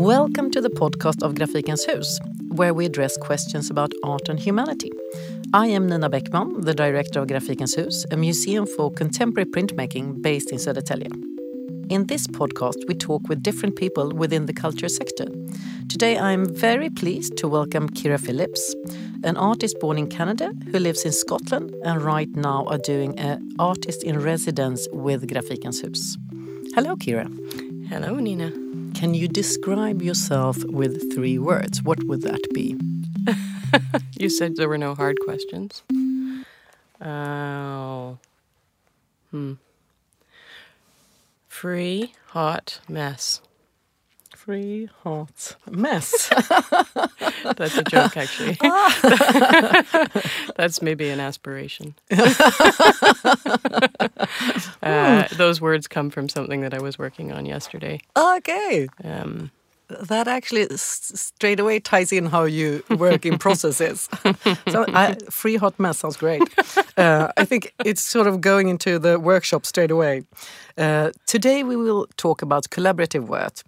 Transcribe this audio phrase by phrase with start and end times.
[0.00, 4.90] Welcome to the podcast of Grafikens Hus, where we address questions about art and humanity.
[5.52, 10.52] I am Nina Beckman, the director of Grafikens Hus, a museum for contemporary printmaking based
[10.52, 11.10] in Södertälje.
[11.90, 15.26] In this podcast, we talk with different people within the culture sector.
[15.90, 18.74] Today, I am very pleased to welcome Kira Phillips,
[19.22, 23.46] an artist born in Canada who lives in Scotland and right now are doing an
[23.58, 26.16] artist in residence with Grafikens Hus.
[26.74, 27.28] Hello, Kira.
[27.90, 28.69] Hello, Nina.
[29.00, 31.82] Can you describe yourself with three words?
[31.82, 32.76] What would that be?
[34.20, 35.82] you said there were no hard questions.
[37.00, 38.18] Oh.
[39.30, 39.54] Hmm.
[41.48, 43.40] Free, hot, mess.
[44.50, 46.28] Free, hot, mess.
[47.56, 48.58] That's a joke, actually.
[50.56, 51.94] That's maybe an aspiration.
[54.82, 58.00] uh, those words come from something that I was working on yesterday.
[58.18, 58.88] Okay.
[59.04, 59.52] Um,
[59.86, 64.08] that actually straight away ties in how you work in processes.
[64.68, 66.42] so I, free hot mess sounds great.
[66.96, 70.24] Uh, I think it's sort of going into the workshop straight away.
[70.76, 73.62] Uh, today we will talk about collaborative work,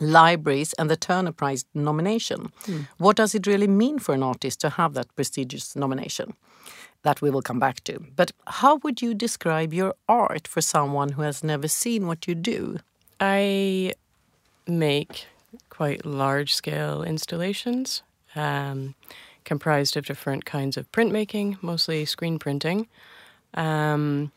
[0.00, 2.52] libraries, and the Turner Prize nomination.
[2.64, 2.88] Mm.
[2.98, 6.34] What does it really mean for an artist to have that prestigious nomination?
[7.02, 7.98] That we will come back to.
[8.14, 12.34] But how would you describe your art for someone who has never seen what you
[12.34, 12.78] do?
[13.20, 13.94] I
[14.68, 15.26] make
[15.68, 18.02] quite large scale installations
[18.36, 18.94] um,
[19.44, 22.86] comprised of different kinds of printmaking, mostly screen printing.
[23.54, 24.32] Um,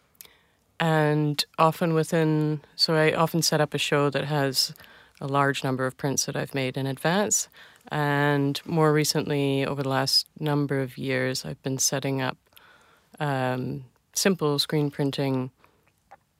[0.80, 4.73] and often within, so I often set up a show that has
[5.21, 7.49] a large number of prints that I've made in advance.
[7.91, 12.38] And more recently, over the last number of years, I've been setting up
[13.19, 15.52] um, simple screen printing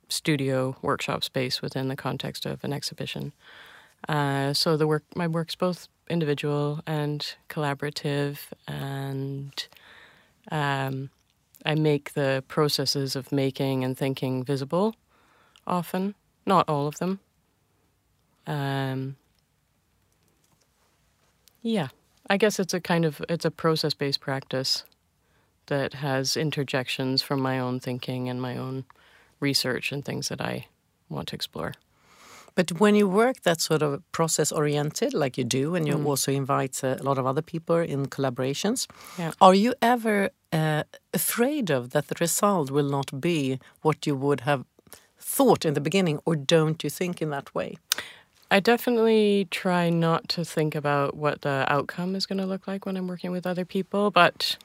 [0.10, 3.34] studio workshop space within the context of an exhibition.
[4.08, 9.68] Uh, so the work, my work's both individual and collaborative, and
[10.52, 11.10] um,
[11.66, 14.96] I make the processes of making and thinking visible.
[15.66, 16.14] Often,
[16.46, 17.20] not all of them.
[18.48, 19.16] Um,
[21.62, 21.88] yeah,
[22.30, 24.84] I guess it's a kind of it's a process based practice
[25.68, 28.86] that has interjections from my own thinking and my own
[29.40, 30.68] research and things that I
[31.10, 31.74] want to explore.
[32.56, 36.06] But when you work that sort of process oriented, like you do, and you mm.
[36.06, 38.88] also invite a lot of other people in collaborations,
[39.20, 39.32] yeah.
[39.42, 40.84] are you ever uh,
[41.14, 44.64] afraid of that the result will not be what you would have
[45.20, 47.76] thought in the beginning, or don't you think in that way?
[48.52, 52.86] I definitely try not to think about what the outcome is going to look like
[52.86, 54.58] when I'm working with other people, but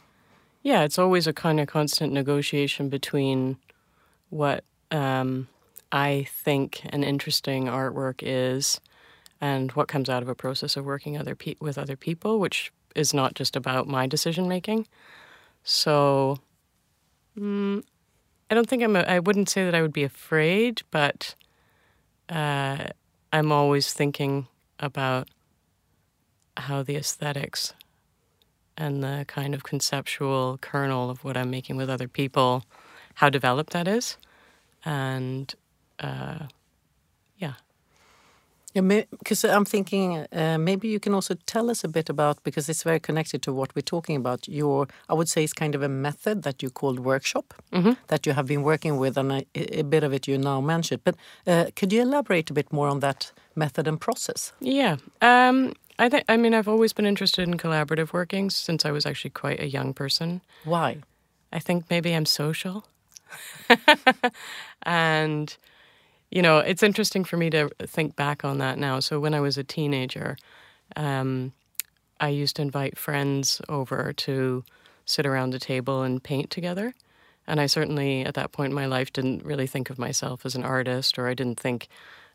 [0.63, 3.57] yeah, it's always a kind of constant negotiation between
[4.29, 5.49] what um,
[5.91, 8.81] I think an interesting artwork is
[9.41, 12.73] and what comes out of a process of working other pe- with other people, which
[12.95, 14.87] is not just about my decision making.
[15.65, 16.39] So
[17.39, 17.83] mm,
[18.51, 18.97] I don't think I'm.
[18.97, 21.35] A, I wouldn't say that I would be afraid, but
[22.29, 22.89] uh,
[23.33, 24.49] I'm always thinking
[24.79, 25.29] about
[26.57, 27.75] how the aesthetics
[28.77, 32.65] and the kind of conceptual kernel of what I'm making with other people,
[33.15, 34.17] how developed that is,
[34.85, 35.55] and
[36.01, 36.47] uh,
[38.73, 42.85] because I'm thinking uh, maybe you can also tell us a bit about because it's
[42.85, 44.49] very connected to what we're talking about.
[44.49, 47.97] Your, I would say, it's kind of a method that you called workshop mm -hmm.
[48.07, 51.03] that you have been working with, and a, a, bit of it you now mentioned.
[51.05, 51.15] But
[51.47, 54.53] uh, could you elaborate a bit more on that method and process?
[54.61, 56.25] Yeah, um, I think.
[56.29, 59.67] I mean, I've always been interested in collaborative working since I was actually quite a
[59.67, 60.41] young person.
[60.65, 60.97] Why?
[61.57, 62.83] I think maybe I'm social,
[64.83, 65.59] and
[66.31, 69.01] you know, it's interesting for me to think back on that now.
[69.01, 70.37] So when I was a teenager,
[70.97, 71.53] um,
[72.21, 74.65] I used to invite friends over to
[75.07, 76.95] sit around a table and paint together.
[77.47, 80.55] And I certainly, at that point in my life, didn't really think of myself as
[80.55, 81.89] an artist, or I didn't think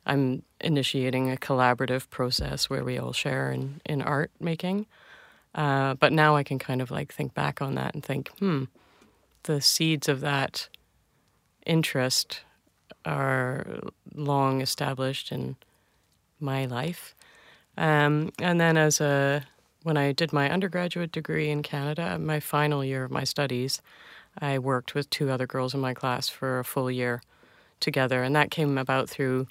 [0.05, 4.87] I'm initiating a collaborative process where we all share in, in art making.
[5.53, 8.65] Uh, but now I can kind of like think back on that and think, hmm,
[9.43, 10.67] the seeds of that
[11.65, 12.41] interest
[13.05, 13.65] are
[14.13, 15.55] long established in
[16.39, 17.15] my life.
[17.77, 19.45] Um, and then, as a
[19.83, 23.81] when I did my undergraduate degree in Canada, my final year of my studies,
[24.39, 27.21] I worked with two other girls in my class for a full year
[27.79, 29.47] together, and that came about through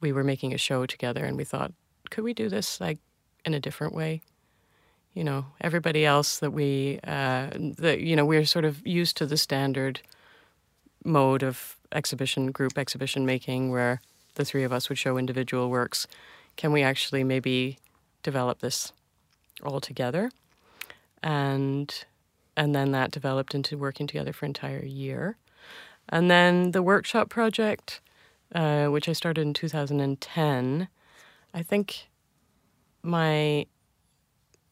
[0.00, 1.72] we were making a show together, and we thought,
[2.10, 2.98] could we do this like
[3.44, 4.20] in a different way?
[5.14, 9.26] You know, everybody else that we, uh, that you know, we're sort of used to
[9.26, 10.00] the standard
[11.04, 14.00] mode of exhibition, group exhibition making, where
[14.34, 16.06] the three of us would show individual works.
[16.56, 17.78] can we actually maybe
[18.22, 18.92] develop this
[19.62, 20.30] all together?
[21.22, 22.04] And
[22.56, 25.36] and then that developed into working together for an entire year.
[26.08, 28.00] And then the workshop project,
[28.54, 30.88] uh, which I started in 2010,
[31.54, 32.10] I think
[33.02, 33.66] my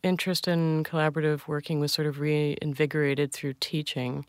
[0.03, 4.27] interest in collaborative working was sort of reinvigorated through teaching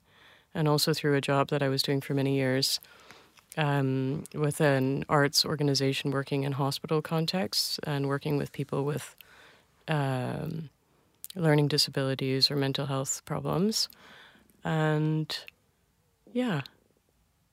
[0.53, 2.79] and also through a job that I was doing for many years
[3.57, 9.15] um, with an arts organization working in hospital contexts and working with people with
[9.87, 10.69] um,
[11.35, 13.89] learning disabilities or mental health problems.
[14.63, 15.35] And
[16.31, 16.61] yeah,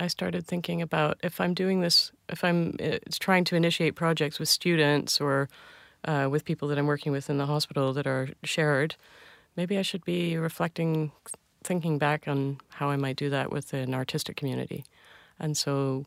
[0.01, 4.39] I started thinking about if I'm doing this, if I'm uh, trying to initiate projects
[4.39, 5.49] with students or
[6.05, 8.95] uh, with people that I'm working with in the hospital that are shared,
[9.57, 11.11] maybe I should be reflecting,
[11.63, 14.85] thinking back on how I might do that with an artistic community.
[15.39, 16.07] And so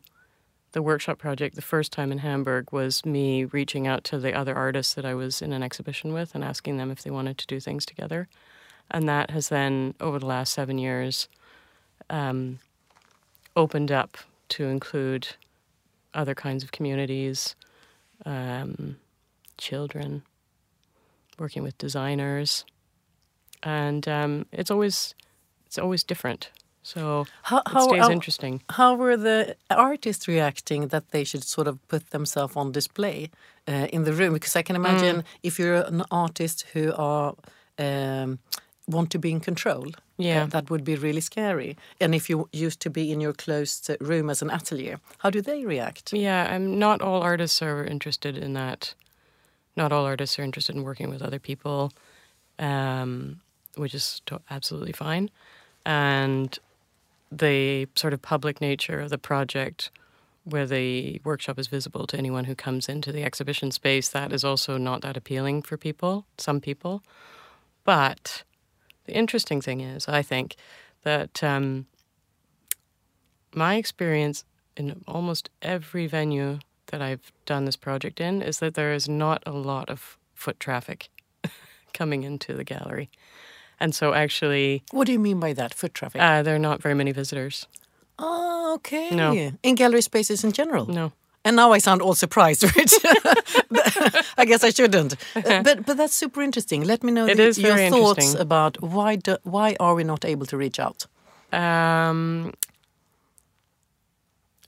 [0.72, 4.54] the workshop project, the first time in Hamburg, was me reaching out to the other
[4.54, 7.46] artists that I was in an exhibition with and asking them if they wanted to
[7.46, 8.28] do things together.
[8.90, 11.28] And that has then, over the last seven years,
[12.10, 12.58] um,
[13.54, 14.16] opened up
[14.50, 15.28] to include
[16.14, 17.54] other kinds of communities,
[18.26, 18.96] um,
[19.56, 20.22] children,
[21.38, 22.64] working with designers,
[23.62, 25.14] and um, it's always
[25.72, 26.50] it's always different.
[26.82, 28.62] So how, it stays how, interesting.
[28.68, 33.30] How were the artists reacting that they should sort of put themselves on display
[33.66, 34.34] uh, in the room?
[34.34, 35.24] Because I can imagine mm.
[35.42, 37.34] if you're an artist who are
[37.78, 38.38] um,
[38.86, 41.78] want to be in control, uh, yeah, uh, that would be really scary.
[42.00, 45.40] And if you used to be in your closed room as an atelier, how do
[45.40, 46.12] they react?
[46.12, 48.94] Yeah, I'm not all artists are interested in that.
[49.74, 51.92] Not all artists are interested in working with other people,
[52.58, 53.40] um,
[53.76, 54.20] which is
[54.50, 55.30] absolutely fine.
[55.84, 56.58] And
[57.30, 59.90] the sort of public nature of the project
[60.44, 64.44] where the workshop is visible to anyone who comes into the exhibition space, that is
[64.44, 67.02] also not that appealing for people, some people.
[67.84, 68.42] But
[69.06, 70.56] the interesting thing is, I think,
[71.04, 71.86] that um,
[73.54, 74.44] my experience
[74.76, 79.42] in almost every venue that I've done this project in is that there is not
[79.46, 81.08] a lot of foot traffic
[81.94, 83.10] coming into the gallery.
[83.82, 84.84] And so, actually.
[84.92, 86.22] What do you mean by that, foot traffic?
[86.22, 87.66] Uh, there are not very many visitors.
[88.16, 89.10] Oh, okay.
[89.10, 89.32] No.
[89.64, 90.86] In gallery spaces in general?
[90.86, 91.12] No.
[91.44, 92.94] And now I sound all surprised, Rich.
[94.38, 95.16] I guess I shouldn't.
[95.66, 96.84] But but that's super interesting.
[96.84, 100.56] Let me know the, your thoughts about why do, why are we not able to
[100.56, 101.06] reach out?
[101.52, 102.52] Um,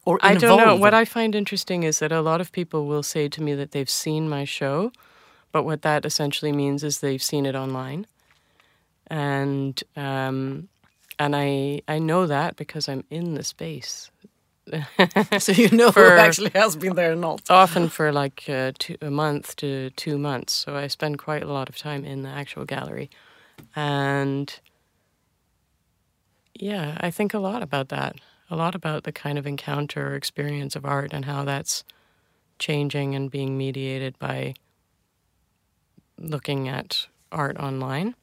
[0.05, 0.75] or I don't know.
[0.75, 3.71] What I find interesting is that a lot of people will say to me that
[3.71, 4.91] they've seen my show,
[5.53, 8.07] but what that essentially means is they've seen it online
[9.15, 10.69] and um,
[11.21, 14.11] and I I know that because I'm in the space.
[15.39, 17.43] so you know for, who actually has been there or not.
[17.49, 20.53] Often for like uh, two, a month to two months.
[20.53, 23.09] So I spend quite a lot of time in the actual gallery,
[23.77, 24.59] and
[26.55, 28.17] yeah, I think a lot about that.
[28.51, 31.85] A lot about the kind of encounter or experience of art and how that's
[32.59, 34.55] changing and being mediated by
[36.19, 38.15] looking at art online.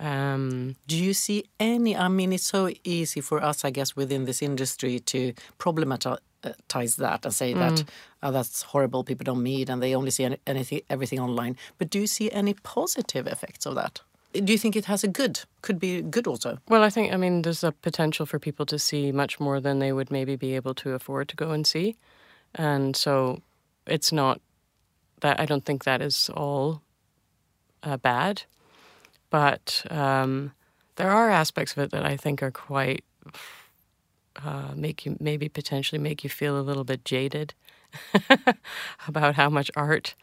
[0.00, 1.96] Um, Do you see any?
[1.96, 7.24] I mean, it's so easy for us, I guess, within this industry to problematize that
[7.24, 7.58] and say mm.
[7.58, 7.84] that
[8.22, 9.04] oh, that's horrible.
[9.04, 11.56] People don't meet and they only see any, anything, everything online.
[11.78, 14.00] But do you see any positive effects of that?
[14.32, 15.40] Do you think it has a good?
[15.62, 16.58] Could be good also.
[16.68, 19.78] Well, I think I mean there's a potential for people to see much more than
[19.78, 21.96] they would maybe be able to afford to go and see,
[22.54, 23.40] and so
[23.86, 24.40] it's not
[25.20, 26.82] that I don't think that is all
[27.84, 28.42] uh, bad
[29.34, 30.52] but um,
[30.94, 33.02] there are aspects of it that I think are quite
[34.44, 37.52] uh, make you maybe potentially make you feel a little bit jaded
[39.08, 40.14] about how much art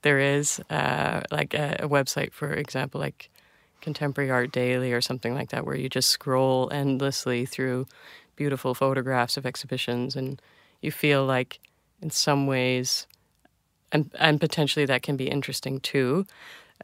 [0.00, 0.60] there is.
[0.70, 3.28] Uh, like a, a, website, for example, like
[3.82, 7.86] Contemporary Art Daily or something like that, where you just scroll endlessly through
[8.34, 10.40] beautiful photographs of exhibitions, and
[10.80, 11.60] you feel like,
[12.00, 13.06] in some ways,
[13.92, 16.24] and and potentially that can be interesting too.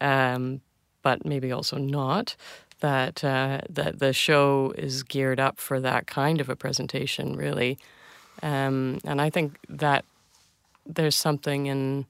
[0.03, 0.61] Um,
[1.03, 2.37] but maybe also not.
[2.81, 7.79] That uh, that the show is geared up for that kind of a presentation, really,
[8.43, 10.07] um, and I think that
[10.87, 12.07] there's something in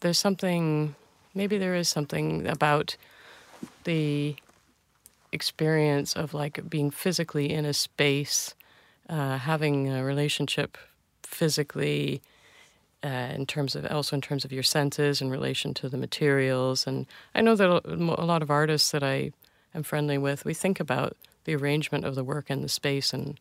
[0.00, 0.94] there's something
[1.34, 2.96] maybe there is something about
[3.84, 4.36] the
[5.32, 8.54] experience of like being physically in a space,
[9.08, 10.78] uh, having a relationship
[11.22, 12.22] physically
[13.06, 16.88] uh, in terms of also in terms of your senses in relation to the materials.
[16.88, 19.30] And I know that a lot of artists that I
[19.76, 23.38] am friendly with, we think about the arrangement of the work and the space and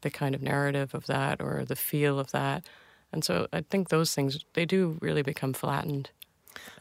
[0.00, 2.64] the kind of narrative of that or the feel of that.
[3.12, 6.10] And so I think those things they do really become flattened.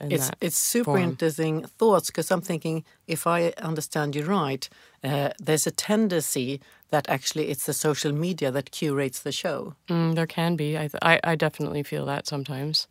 [0.10, 1.04] It's it's super form.
[1.04, 4.70] interesting thoughts because I'm thinking if I understand you right,
[5.04, 9.76] uh, there's a tendency that actually it's the social media that curates the show.
[9.88, 10.78] Mm, there can be.
[10.78, 12.88] I, th- I I definitely feel that sometimes.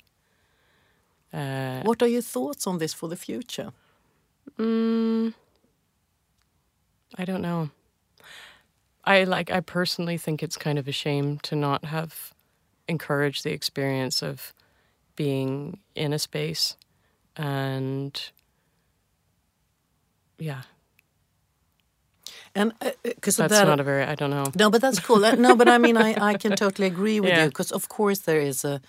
[1.32, 3.72] Uh, What are your thoughts on this for the future?
[4.58, 5.34] Mm,
[7.18, 7.70] I don't know.
[9.04, 9.50] I like.
[9.50, 12.32] I personally think it's kind of a shame to not have
[12.88, 14.52] encouraged the experience of
[15.16, 16.76] being in a space,
[17.36, 18.30] and
[20.38, 20.62] yeah,
[22.54, 22.72] And
[23.02, 24.04] because that's that, not a very.
[24.04, 24.44] I don't know.
[24.56, 25.24] no, but that's cool.
[25.24, 28.20] Uh, no, but I mean, I, I can totally agree with you because of course
[28.20, 28.80] there is a.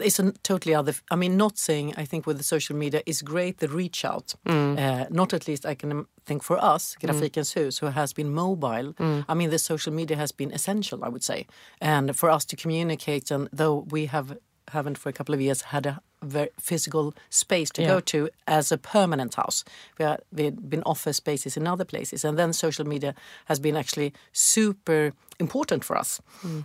[0.00, 0.92] It's a totally other.
[1.12, 4.34] I mean, not saying I think with the social media is great the reach out.
[4.44, 4.76] Mm.
[4.76, 8.34] Uh, not at least I can um, think for us, Grafikens Hus, who has been
[8.34, 8.92] mobile.
[8.94, 9.24] Mm.
[9.28, 11.46] I mean, the social media has been essential, I would say,
[11.80, 13.30] and for us to communicate.
[13.30, 14.36] And though we have
[14.68, 17.88] haven't for a couple of years had a very physical space to Yeah.
[17.94, 19.64] go to as a permanent house,
[19.98, 23.76] we are, we've been office spaces in other places, and then social media has been
[23.76, 26.20] actually super important for us.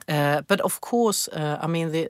[0.08, 2.10] Uh, but of course, uh, I mean, the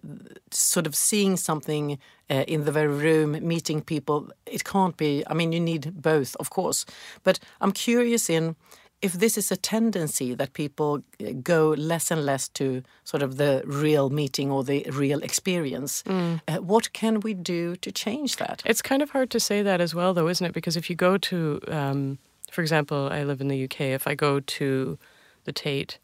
[0.51, 1.97] sort of seeing something
[2.29, 5.23] uh, in the very room, meeting people, it can't be.
[5.27, 6.85] I mean, you need both, of course.
[7.23, 8.55] But I'm curious in
[9.01, 13.37] if this is a tendency that people uh, go less and less to sort of
[13.37, 16.03] the real meeting or the real experience,
[16.47, 18.61] uh, what can we do to change that?
[18.65, 20.53] It's kind of hard to say that as well, though, isn't it?
[20.53, 22.17] Because if you go to, um,
[22.51, 23.81] for example, I live in the UK.
[23.81, 24.97] If I go to
[25.45, 25.97] the Tate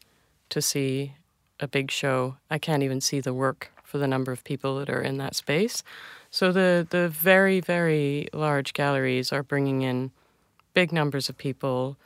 [0.48, 1.14] to see
[1.60, 4.90] a big show, I can't even see the work for the number of people that
[4.90, 5.82] are in that space.
[6.30, 10.10] So the the very very large galleries are bringing in
[10.74, 11.96] big numbers of people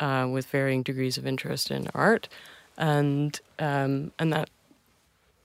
[0.00, 2.28] uh, with varying degrees of interest in art,
[2.76, 4.50] and um, and that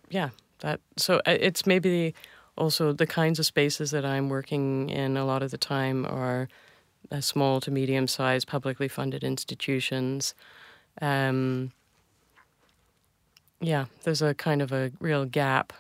[0.10, 0.29] yeah
[0.60, 2.13] that so uh, it's maybe
[2.57, 6.48] also the kinds of spaces that I'm working in a lot of the time are
[7.12, 10.33] uh, small to medium sized publicly funded institutions.
[11.01, 11.72] Um,
[13.60, 15.74] yeah, there's a kind of a real gap.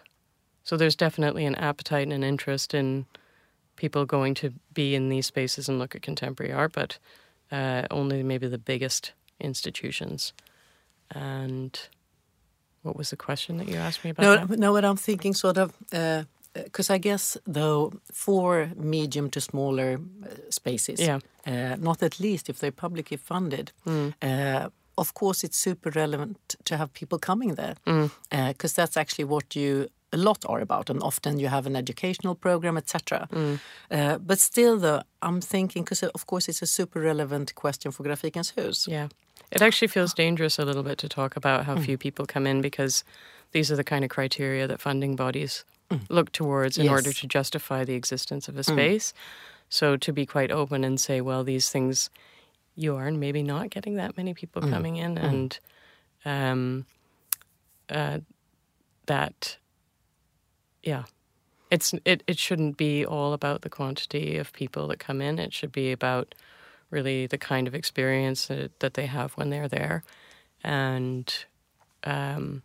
[0.63, 3.05] So there's definitely an appetite and an interest in
[3.75, 6.97] people going to be in these spaces and look at contemporary art, but
[7.53, 10.33] uh, only maybe the biggest institutions.
[11.15, 11.89] And
[12.81, 14.49] what was the question that you asked me about?
[14.49, 15.71] No, no, what I'm thinking sort of,
[16.53, 21.19] because I guess though for medium to smaller uh, spaces, Yeah.
[21.47, 23.71] uh, not at least if they're publicly funded,
[24.21, 27.75] uh, of course it's super relevant to have people coming there
[28.29, 32.35] because that's actually what you a lot are about and often you have an educational
[32.35, 33.27] program etc
[33.91, 38.03] uh, but still though i'm thinking because of course it's a super relevant question for
[38.03, 38.87] grafikens hus.
[38.87, 39.07] Yeah.
[39.51, 42.61] It actually feels dangerous a little bit to talk about how few people come in
[42.61, 43.03] because
[43.51, 45.65] these are the kind of criteria that funding bodies
[46.09, 46.91] look towards in Yes.
[46.91, 49.13] order to justify the existence of a space.
[49.69, 52.09] So to be quite open and say, well, these things
[52.75, 55.59] you are and maybe not getting that many people coming in and
[56.25, 56.85] um,
[57.89, 58.19] uh,
[59.05, 59.57] that
[60.83, 61.05] yeah.
[61.71, 65.39] It's it, it shouldn't be all about the quantity of people that come in.
[65.39, 66.35] It should be about
[66.91, 70.03] really the kind of experience that, that they have when they're there.
[70.63, 71.33] And
[72.03, 72.63] um,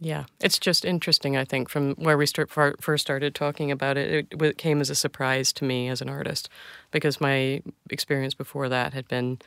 [0.00, 3.96] yeah it's just interesting i think from where we start, fir- first started talking about
[3.96, 6.48] it it, w- came as a surprise to me as an artist
[6.90, 9.38] because my experience before that had been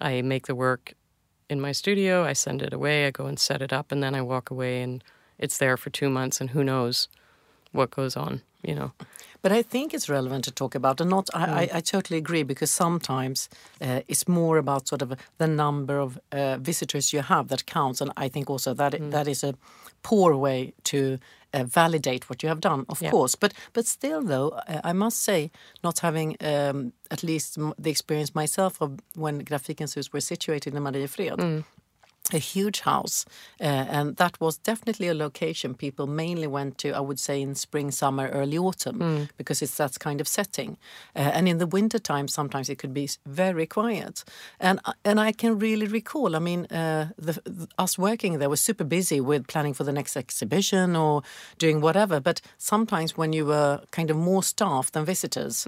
[0.00, 0.94] i make the work
[1.48, 4.14] in my studio i send it away i go and set it up and then
[4.14, 5.04] i walk away and
[5.42, 7.08] it's there for two months and who knows
[7.72, 8.90] what goes on you know
[9.42, 11.28] But I think it's relevant to talk about, and not.
[11.34, 13.48] I, I, I totally agree because sometimes
[13.80, 18.00] uh, it's more about sort of the number of uh, visitors you have that counts,
[18.02, 19.52] and I think also that i- that is a
[20.02, 20.98] poor way to
[21.54, 23.10] uh, validate what you have done, of Yeah.
[23.12, 23.38] course.
[23.40, 24.50] But but still, though,
[24.90, 25.50] I must say,
[25.82, 30.82] not having um, at least the experience myself of when Grafikens Hus were situated in
[30.82, 31.38] Mariefred
[32.34, 33.24] a huge house,
[33.60, 36.88] uh, and that was definitely a location people mainly went to.
[36.88, 40.76] I would say in spring, summer, early autumn, because it's that kind of setting.
[41.16, 44.24] Uh, and in the winter time, sometimes it could be very quiet.
[44.58, 46.36] And uh, and I can really recall.
[46.36, 49.92] I mean, uh, the, th- us working there was super busy with planning for the
[49.92, 51.22] next exhibition or
[51.58, 52.20] doing whatever.
[52.20, 55.66] But sometimes when you were kind of more staff than visitors,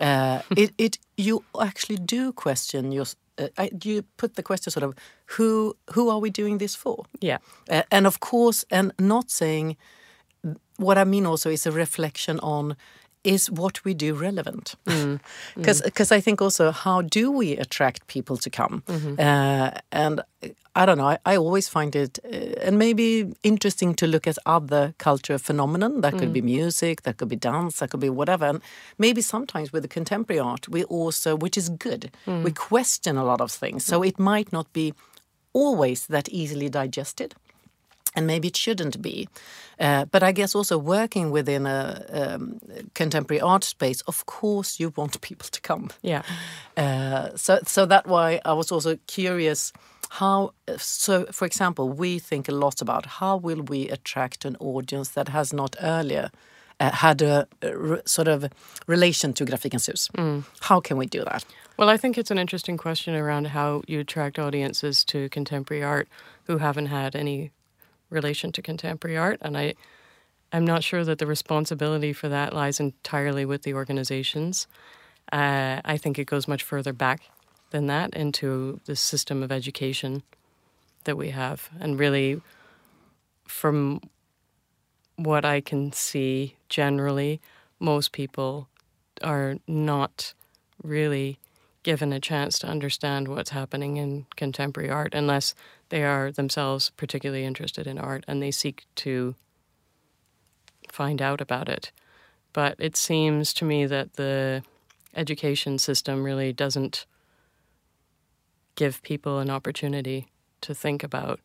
[0.00, 3.06] uh, it, it you actually do question your
[3.38, 4.94] uh, you put the question sort of
[5.36, 7.04] who who are we doing this for?
[7.20, 7.38] yeah
[7.70, 9.76] Uh, and of course, and not saying
[10.78, 12.76] what I mean also is a reflection on
[13.22, 14.74] is what we do relevant?
[15.84, 18.82] Because I think also how do we attract people to come?
[19.18, 20.20] Uh, and
[20.76, 21.08] I don't know.
[21.08, 22.28] I, I always find it uh,
[22.64, 26.00] and maybe interesting to look at other cultural phenomenon.
[26.00, 28.46] That could be music, that could be dance, that could be whatever.
[28.46, 28.60] And
[28.98, 33.40] maybe sometimes with the contemporary art, we also, which is good, we question a lot
[33.40, 33.84] of things.
[33.84, 34.94] So it might not be
[35.52, 37.34] always that easily digested
[38.14, 39.28] and maybe it shouldn't be.
[39.78, 42.60] Uh, but I guess also working within a um,
[42.94, 45.90] contemporary art space, of course, you want people to come.
[46.02, 46.22] Yeah.
[46.76, 49.72] Uh, so, so that why I was also curious
[50.14, 50.52] how.
[50.76, 55.28] So, for example, we think a lot about how will we attract an audience that
[55.28, 56.30] has not earlier.
[56.80, 57.46] Uh, had a,
[58.04, 58.46] sort of
[58.88, 60.10] relation to Grafikens Hus.
[60.60, 61.44] How can we do that?
[61.76, 66.08] Well, I think it's an interesting question around how you attract audiences to contemporary art
[66.48, 67.52] who haven't had any
[68.10, 69.74] relation to contemporary art, and I,
[70.52, 74.66] I'm not sure that the responsibility for that lies entirely with the organizations.
[75.32, 77.22] Uh, I think it goes much further back
[77.74, 80.22] than that into the system of education
[81.02, 82.40] that we have, and really,
[83.48, 84.00] from
[85.16, 87.40] what I can see generally,
[87.80, 88.68] most people
[89.24, 90.34] are not
[90.84, 91.40] really
[91.82, 95.52] given a chance to understand what's happening in contemporary art unless
[95.88, 99.34] they are themselves particularly interested in art and they seek to
[100.88, 101.90] find out about it.
[102.52, 104.62] But it seems to me that the
[105.16, 107.04] education system really doesn't
[108.74, 110.28] give people an opportunity
[110.60, 111.40] to think about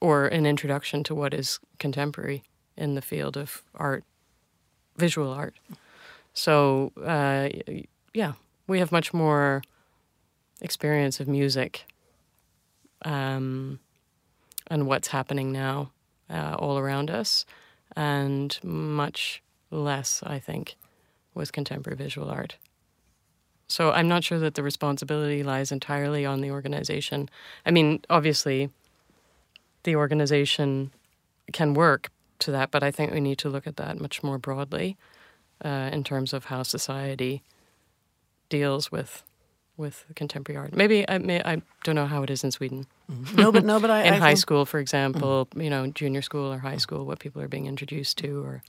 [0.00, 2.42] or an introduction to what is contemporary
[2.76, 4.04] in the field of art,
[4.96, 5.56] visual art.
[6.32, 7.48] So, uh,
[8.14, 8.32] yeah,
[8.66, 9.62] we have much more
[10.60, 11.84] experience of music
[13.04, 13.80] um,
[14.68, 15.90] and what's happening now
[16.30, 17.46] uh, all around us,
[17.96, 20.76] and much less, I think,
[21.34, 22.56] with contemporary visual art.
[23.68, 27.28] So I'm not sure that the responsibility lies entirely on the organization.
[27.66, 28.70] I mean, obviously,
[29.82, 30.90] the organization
[31.52, 32.10] can work
[32.40, 34.96] to that, but I think we need to look at that much more broadly
[35.64, 37.42] uh, in terms of how society
[38.48, 39.22] deals with
[39.76, 40.74] with contemporary art.
[40.74, 42.86] Maybe I may I don't know how it is in Sweden.
[43.36, 46.22] No, but no, but I in I high think- school, for example, you know, junior
[46.22, 48.62] school or high school, what people are being introduced to, or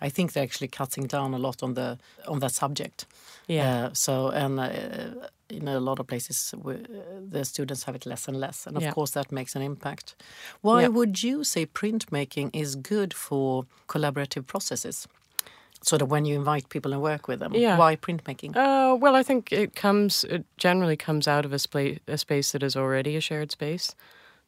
[0.00, 3.06] I think they're actually cutting down a lot on the on that subject.
[3.48, 6.78] yeah, Uh, so and uh, in a lot of places, we, uh,
[7.30, 8.92] the students have it less and less, and of Yeah.
[8.94, 10.14] course that makes an impact.
[10.60, 10.88] Why Yeah.
[10.92, 15.08] would you say printmaking is good for collaborative processes?
[15.82, 17.54] Sort of when you invite people and work with them.
[17.54, 17.78] Yeah.
[17.78, 18.56] Why printmaking?
[18.56, 22.52] Uh, well, I think it comes it generally comes out of a, spa- a space
[22.52, 23.94] that is already a shared space.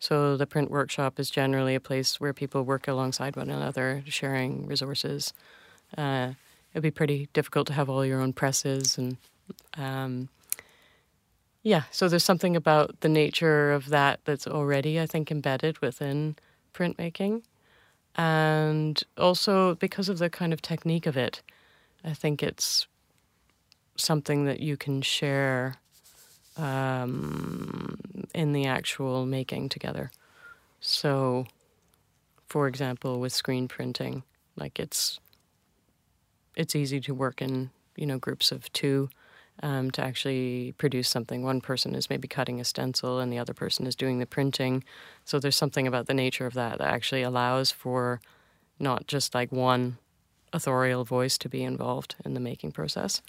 [0.00, 4.66] So the print workshop is generally a place where people work alongside one another, sharing
[4.66, 5.32] resources.
[5.96, 6.32] Uh,
[6.72, 9.16] it'd be pretty difficult to have all your own presses and.
[9.76, 10.28] Um,
[11.62, 16.36] yeah, so there's something about the nature of that that's already, I think, embedded within
[16.72, 17.42] printmaking.
[18.16, 21.42] And also because of the kind of technique of it,
[22.02, 22.86] I think it's
[23.96, 25.74] something that you can share
[26.60, 27.98] um,
[28.34, 30.10] in the actual making together.
[30.80, 31.46] So,
[32.46, 34.22] for example, with screen printing,
[34.56, 35.20] like it's
[36.56, 39.08] it's easy to work in you know groups of two
[39.62, 41.42] um, to actually produce something.
[41.42, 44.84] One person is maybe cutting a stencil, and the other person is doing the printing.
[45.24, 48.20] So there's something about the nature of that that actually allows for
[48.78, 49.98] not just like one
[50.52, 53.22] authorial voice to be involved in the making process.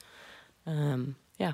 [0.65, 1.53] Um, yeah.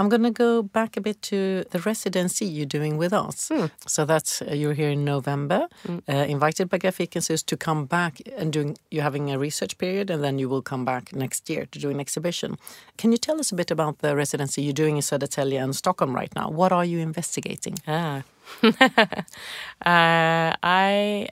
[0.00, 3.52] I'm going to go back a bit to the residency you're doing with us.
[3.86, 8.50] So that's uh, you're here in November, uh, invited by Grafiken to come back and
[8.50, 8.78] doing.
[8.90, 11.90] You're having a research period, and then you will come back next year to do
[11.90, 12.56] an exhibition.
[12.96, 16.16] Can you tell us a bit about the residency you're doing in Södertälje and Stockholm
[16.16, 16.48] right now?
[16.48, 17.76] What are you investigating?
[17.86, 18.22] Ah.
[18.62, 21.28] uh, I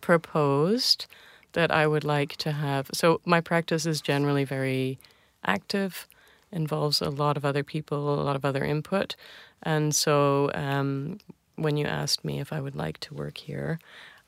[0.00, 1.06] proposed
[1.54, 2.90] that I would like to have.
[2.92, 4.98] So, my practice is generally very
[5.44, 6.06] active,
[6.52, 9.16] involves a lot of other people, a lot of other input.
[9.62, 11.18] And so, um,
[11.56, 13.78] when you asked me if I would like to work here,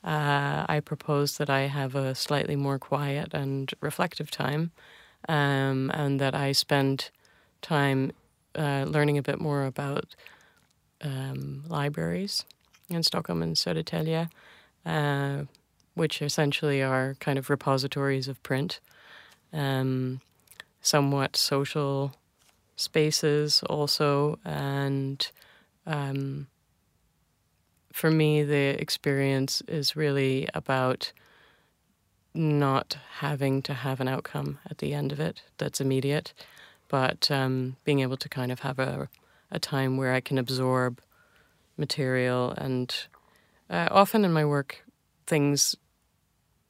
[0.02, 4.72] uh, I proposed that I have a slightly more quiet and reflective time,
[5.28, 7.10] um, and that I spend
[7.62, 8.12] time
[8.56, 10.16] uh, learning a bit more about
[11.02, 12.44] um, libraries
[12.88, 14.28] in Stockholm and Södertälje,
[14.86, 15.44] uh,
[15.94, 18.80] which essentially are kind of repositories of print,
[19.52, 20.20] um,
[20.80, 22.14] somewhat social
[22.76, 25.30] spaces also, and
[25.86, 26.46] um,
[27.92, 31.12] for me, the experience is really about
[32.32, 36.32] not having to have an outcome at the end of it that's immediate,
[36.88, 39.08] but um, being able to kind of have a,
[39.50, 41.00] a time where I can absorb
[41.76, 42.52] material.
[42.56, 42.94] And
[43.68, 44.84] uh, often in my work,
[45.26, 45.76] things,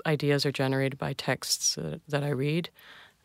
[0.07, 2.71] ideas are generated by texts uh, that I read.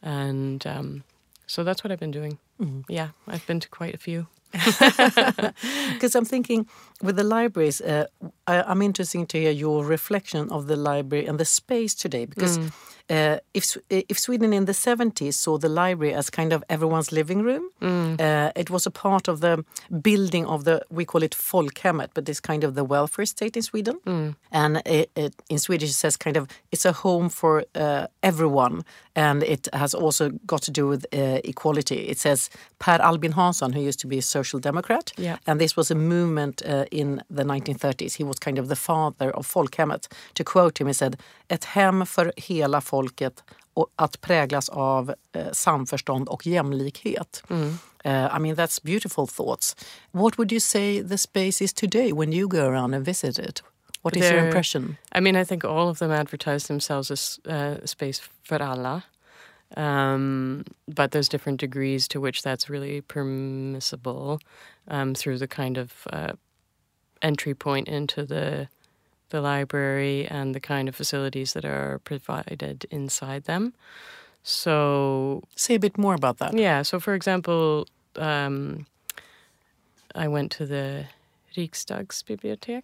[0.05, 1.03] And um,
[1.47, 2.37] so that's what I've been doing.
[2.61, 2.81] Mm-hmm.
[2.87, 4.27] Yeah, I've been to quite a few.
[5.93, 6.67] Because I'm thinking
[7.01, 8.05] with the libraries, uh,
[8.47, 12.25] I, am interested to hear your reflection of the library and the space today.
[12.25, 12.71] Because mm.
[13.09, 17.43] Uh, if if Sweden in the 70s saw the library as kind of everyone's living
[17.43, 18.19] room, mm.
[18.19, 19.63] uh, it was a part of the
[20.01, 23.61] building of the we call it folkhemmet, but it's kind of the welfare state in
[23.61, 23.99] Sweden.
[24.05, 24.35] Mm.
[24.51, 28.83] And it, it, in Swedish it says kind of it's a home for uh, everyone,
[29.15, 32.07] and it has also got to do with uh, equality.
[32.07, 35.37] It says Per Albin Hansson, who used to be a social democrat, yeah.
[35.45, 38.15] and this was a movement uh, in the 1930s.
[38.15, 40.07] He was kind of the father of folkhemmet.
[40.33, 45.51] To quote him, he said ett hem för hela folket och att präglas av eh,
[45.51, 47.43] samförstånd och jämlikhet.
[47.49, 47.77] Mm.
[48.05, 49.75] Uh, I mean, that's beautiful thoughts.
[50.11, 53.63] What would you say the space is today when you go around and visit it?
[54.01, 54.97] What is They're, your impression?
[55.11, 59.01] I mean, I think all of them advertise themselves as uh, space för alla.
[59.75, 64.39] Um, but there's different degrees to which that's really permissible
[64.87, 66.33] um, through the kind of uh,
[67.21, 68.67] entry point into the
[69.29, 73.73] the library and the kind of facilities that are provided inside them.
[74.43, 76.57] So, say a bit more about that.
[76.57, 76.83] Yeah.
[76.83, 78.85] So, for example, um,
[80.13, 81.05] I went to the
[81.57, 82.83] Riksdagsbibliotek.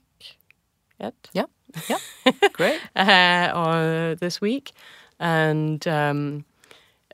[1.00, 1.14] Yet?
[1.34, 1.46] Yeah.
[1.88, 1.98] Yeah.
[2.54, 2.80] Great.
[2.96, 4.72] uh, this week,
[5.20, 6.46] and um,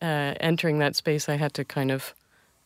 [0.02, 2.14] uh, entering that space, I had to kind of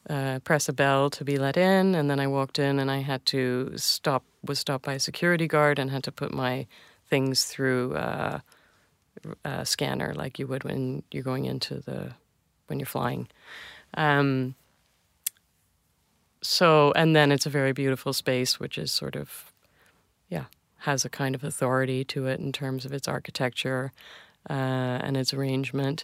[0.09, 2.99] uh, press a bell to be let in, and then I walked in, and I
[2.99, 4.23] had to stop.
[4.43, 6.65] Was stopped by a security guard, and had to put my
[7.09, 8.39] things through uh,
[9.45, 12.13] a scanner, like you would when you're going into the
[12.67, 13.27] when you're flying.
[13.95, 14.55] Um,
[16.41, 19.51] so, and then it's a very beautiful space, which is sort of,
[20.29, 20.45] yeah,
[20.77, 23.91] has a kind of authority to it in terms of its architecture
[24.49, 24.53] uh,
[25.03, 26.03] and its arrangement.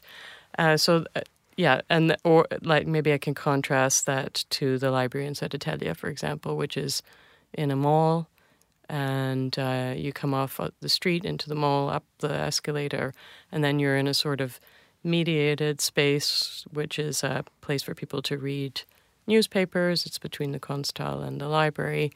[0.59, 1.21] Uh, so uh,
[1.57, 6.07] yeah, and or like maybe I can contrast that to the library in Södertälje, for
[6.07, 7.01] example, which is
[7.51, 8.27] in a mall,
[8.87, 13.11] and uh, you come off the street into the mall, up the escalator,
[13.51, 14.59] and then you're in a sort of
[15.03, 18.81] mediated space, which is a place for people to read
[19.25, 20.05] newspapers.
[20.05, 22.11] It's between the Konsthall and the library,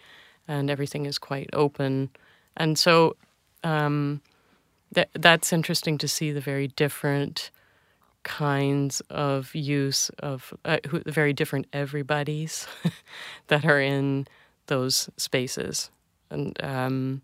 [0.48, 2.12] and everything is quite open,
[2.56, 3.16] and so
[3.64, 4.22] um,
[4.92, 7.50] that that's interesting to see the very different
[8.24, 12.68] kinds of use of uh, very different everybody's
[13.48, 14.28] that are in
[14.68, 15.90] those spaces.
[16.30, 17.22] And um,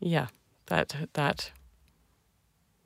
[0.00, 0.26] yeah
[0.66, 1.50] that that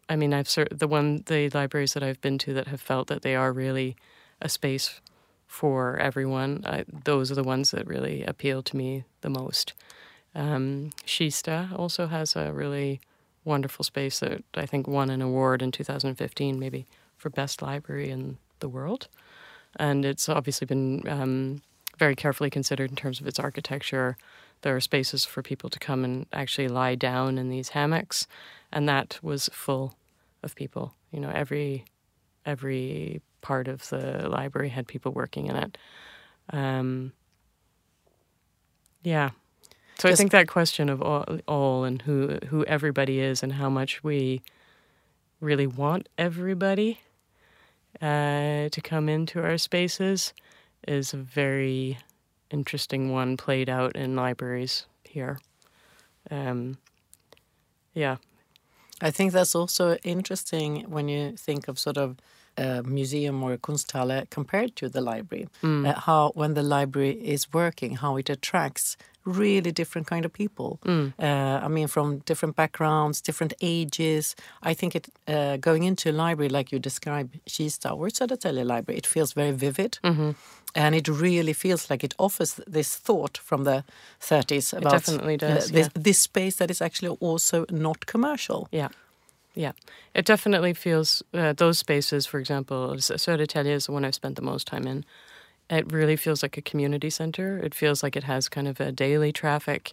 [0.08, 3.22] i mean i've the one the libraries that i've been to that have felt that
[3.22, 3.96] they are really
[4.40, 5.00] a space
[5.50, 9.74] for everyone I, those are the ones that really appeal to me the most.
[10.32, 13.00] Um, Kista also has a really
[13.44, 18.38] wonderful space that I think won an award in 2015, maybe for best library in
[18.60, 19.08] the world.
[19.76, 21.62] And it's obviously been um,
[21.98, 24.16] very carefully considered in terms of its architecture.
[24.62, 28.26] There are spaces for people to come and actually lie down in these hammocks,
[28.72, 29.96] and that was full
[30.42, 30.94] of people.
[31.12, 31.84] You know, every
[32.44, 35.78] every part of the library had people working in it.
[36.52, 37.12] Um,
[39.02, 39.30] yeah,
[40.00, 43.68] so I think that question of all, all and who who everybody is and how
[43.68, 44.42] much we
[45.40, 47.00] really want everybody
[48.00, 50.32] uh, to come into our spaces
[50.86, 51.98] is a very
[52.50, 55.38] interesting one played out in libraries here.
[56.30, 56.78] Um,
[57.94, 58.16] yeah.
[59.00, 62.16] I think that's also interesting when you think of sort of
[62.56, 65.48] a museum or a Kunsthalle compared to the library.
[65.62, 65.88] Mm.
[65.88, 70.78] Uh, how when the library is working, how it attracts really different kind of people.
[70.84, 71.12] Mm.
[71.18, 74.36] Uh, I mean, from different backgrounds, different ages.
[74.62, 78.98] I think it uh, going into a library like you describe, Kista or Södertälje Library,
[78.98, 79.98] it feels very vivid.
[80.02, 80.34] Mm -hmm.
[80.74, 83.82] And it really feels like it offers this thought from the
[84.20, 86.02] 30s about it definitely does, uh, this, yeah.
[86.04, 88.66] this space that is actually also not commercial.
[88.70, 88.90] Yeah.
[89.54, 89.72] Yeah,
[90.14, 92.26] it definitely feels uh, those spaces.
[92.26, 95.04] For example, Södertälje is the one I've spent the most time in.
[95.70, 97.58] It really feels like a community center.
[97.58, 99.92] It feels like it has kind of a daily traffic.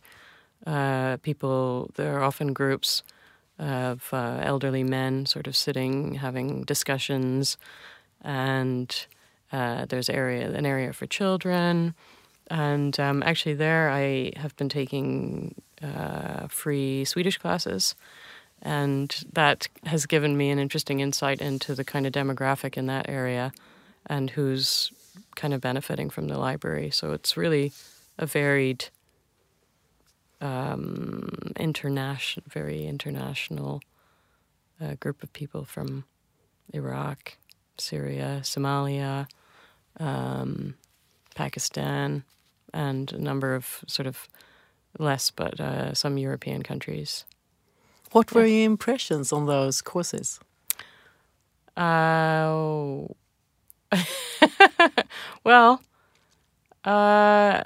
[0.66, 3.04] Uh, people, there are often groups
[3.60, 7.58] of uh, elderly men sort of sitting, having discussions,
[8.24, 9.06] and
[9.52, 11.94] uh, there's area an area for children.
[12.50, 17.96] And um, actually, there I have been taking uh, free Swedish classes
[18.62, 23.08] and that has given me an interesting insight into the kind of demographic in that
[23.08, 23.52] area
[24.08, 24.92] and who's
[25.36, 26.90] kind of benefiting from the library.
[26.92, 27.72] So it's really
[28.18, 28.86] a varied,
[30.42, 33.82] um, international, very international
[34.82, 36.06] uh, group of people from
[36.74, 37.38] Iraq,
[37.78, 39.28] Syria, Somalia,
[40.00, 40.76] um,
[41.36, 42.24] Pakistan,
[42.74, 44.28] and a number of sort of
[45.00, 47.26] less, but uh, some European countries.
[48.12, 50.40] What were your impressions on those courses?
[51.76, 53.06] Uh,
[55.44, 55.82] well,
[56.86, 57.64] uh,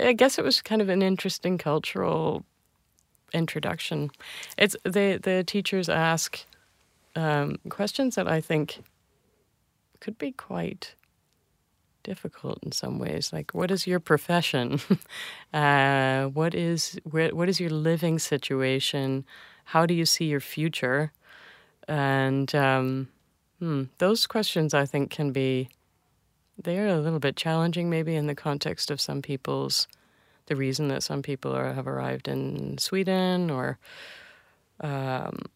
[0.00, 2.44] I guess it was kind of an interesting cultural
[3.32, 4.10] introduction.
[4.58, 6.44] It's the the teachers ask
[7.14, 8.82] um, questions that I think
[10.00, 10.94] could be quite
[12.02, 13.32] difficult in some ways.
[13.32, 14.80] Like, what is your profession?
[15.54, 19.24] uh, what is what is your living situation?
[19.64, 21.12] How do you see your future?
[21.88, 23.08] And um,
[23.58, 25.68] hmm, those questions, I think, can be
[26.62, 29.86] they're a little bit challenging, maybe in the context of some people's
[30.46, 33.78] the reason that some people are, have arrived in Sweden or.
[34.80, 35.46] Um,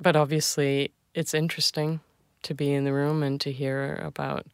[0.00, 2.00] but obviously, it's interesting
[2.42, 4.46] to be in the room and to hear about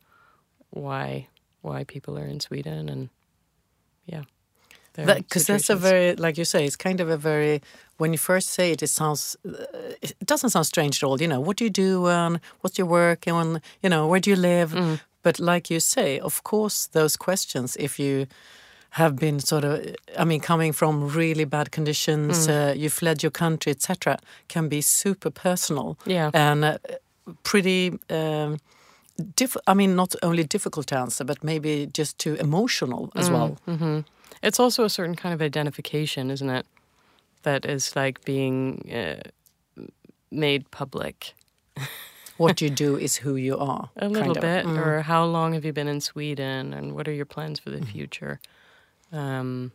[0.70, 1.28] why
[1.62, 3.08] why people are in Sweden and
[4.06, 4.22] yeah
[4.94, 7.60] because that, that's a very like you say it's kind of a very
[7.98, 9.64] when you first say it it sounds uh,
[10.02, 12.86] it doesn't sound strange at all you know what do you do and what's your
[12.86, 15.00] work and you know where do you live mm.
[15.22, 18.26] but like you say of course those questions if you
[18.90, 22.50] have been sort of i mean coming from really bad conditions mm.
[22.50, 26.78] uh, you fled your country etc can be super personal yeah and uh,
[27.42, 28.58] pretty um,
[29.66, 33.58] I mean, not only difficult to answer, but maybe just too emotional as mm, well.
[33.66, 34.00] Mm-hmm.
[34.42, 36.66] It's also a certain kind of identification, isn't it?
[37.46, 39.22] That is like being uh,
[40.32, 41.34] made public.
[42.38, 43.90] what you do is who you are.
[43.96, 44.66] A little bit.
[44.66, 44.84] Mm.
[44.84, 47.78] Or how long have you been in Sweden and what are your plans for the
[47.78, 47.86] mm.
[47.86, 48.40] future?
[49.12, 49.70] Um,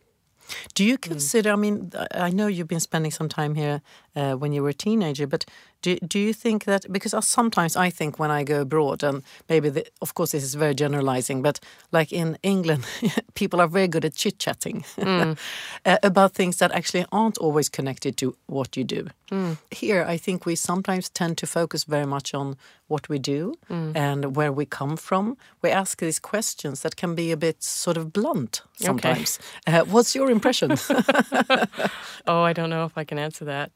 [0.74, 1.54] do you consider?
[1.54, 3.82] I mean, I know you've been spending some time here
[4.18, 5.46] uh, when you were a teenager, but
[5.82, 9.70] do do you think that because sometimes I think when I go abroad, and maybe
[9.70, 11.60] the, of course this is very generalizing, but
[11.92, 12.86] like in England,
[13.34, 15.38] people are very good at chit chatting mm.
[15.86, 19.08] uh, about things that actually aren't always connected to what you do.
[19.32, 19.58] Mm.
[19.72, 23.96] Here, I think we sometimes tend to focus very much on what we do mm.
[23.96, 25.38] and where we come from.
[25.62, 29.40] We ask these questions that can be a bit sort of blunt sometimes.
[29.68, 29.78] Okay.
[29.78, 30.72] Uh, what's your impression?
[32.28, 33.72] oh, I don't know if I can answer that.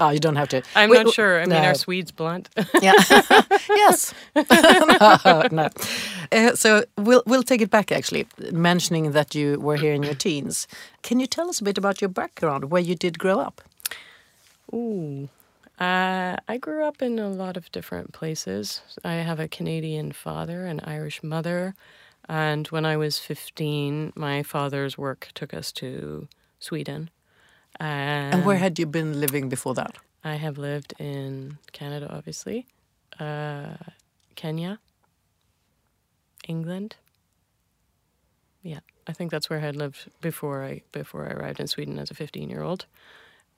[0.00, 0.62] Oh, you don't have to.
[0.74, 1.40] I'm Wait, not sure.
[1.40, 1.68] I mean, no.
[1.68, 2.48] are Swedes blunt?
[2.82, 2.92] yeah.
[3.68, 4.14] yes.
[4.34, 5.48] no.
[5.50, 5.68] no.
[6.30, 7.90] Uh, so we'll we'll take it back.
[7.90, 10.68] Actually, mentioning that you were here in your teens,
[11.02, 13.62] can you tell us a bit about your background, where you did grow up?
[14.72, 15.28] Ooh.
[15.80, 18.82] Uh, I grew up in a lot of different places.
[19.04, 21.76] I have a Canadian father, an Irish mother,
[22.28, 26.26] and when I was 15, my father's work took us to
[26.58, 27.10] Sweden.
[27.80, 29.96] And where had you been living before that?
[30.24, 32.66] I have lived in Canada, obviously,
[33.20, 33.76] uh,
[34.34, 34.80] Kenya,
[36.46, 36.96] England.
[38.62, 41.98] Yeah, I think that's where I had lived before I before I arrived in Sweden
[41.98, 42.86] as a 15 year old.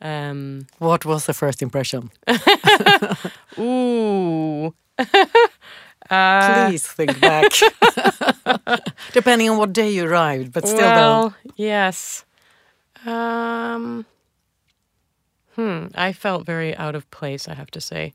[0.02, 2.10] Um, what was the first impression?
[3.58, 4.74] Ooh.
[6.10, 7.52] uh, Please think back.
[9.12, 10.78] Depending on what day you arrived, but still.
[10.78, 12.24] Well, yes.
[13.06, 14.04] Um,
[15.54, 15.86] hmm.
[15.94, 17.48] I felt very out of place.
[17.48, 18.14] I have to say,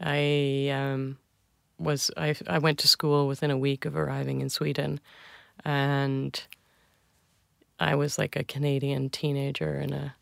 [0.00, 1.18] I um,
[1.78, 2.10] was.
[2.16, 5.00] I I went to school within a week of arriving in Sweden,
[5.64, 6.42] and
[7.78, 10.14] I was like a Canadian teenager in a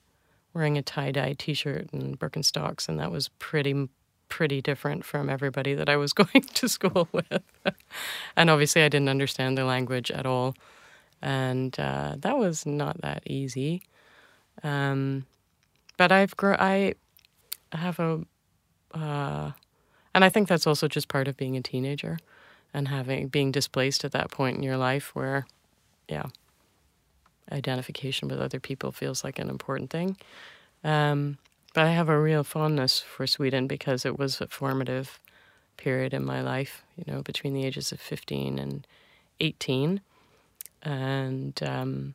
[0.53, 3.89] wearing a tie dye t shirt and Birkenstocks, and that was pretty
[4.29, 7.43] pretty different from everybody that I was going to school with.
[8.37, 10.55] and obviously, I didn't understand the language at all,
[11.21, 13.83] and uh, that was not that easy.
[14.63, 15.27] Um,
[15.97, 16.57] but I've grown.
[16.59, 16.95] I
[17.73, 18.23] have a,
[18.95, 19.53] uh,
[20.15, 22.19] and I think that's also just part of being a teenager
[22.75, 25.47] and having being displaced at that point in your life where,
[26.09, 26.27] yeah,
[27.53, 30.17] identification with other people feels like an important thing.
[30.85, 31.39] Um,
[31.75, 35.21] but I have a real fondness for Sweden because it was a formative
[35.77, 38.87] period in my life, you know, between the ages of 15 and
[39.41, 40.01] 18.
[40.83, 42.15] And um,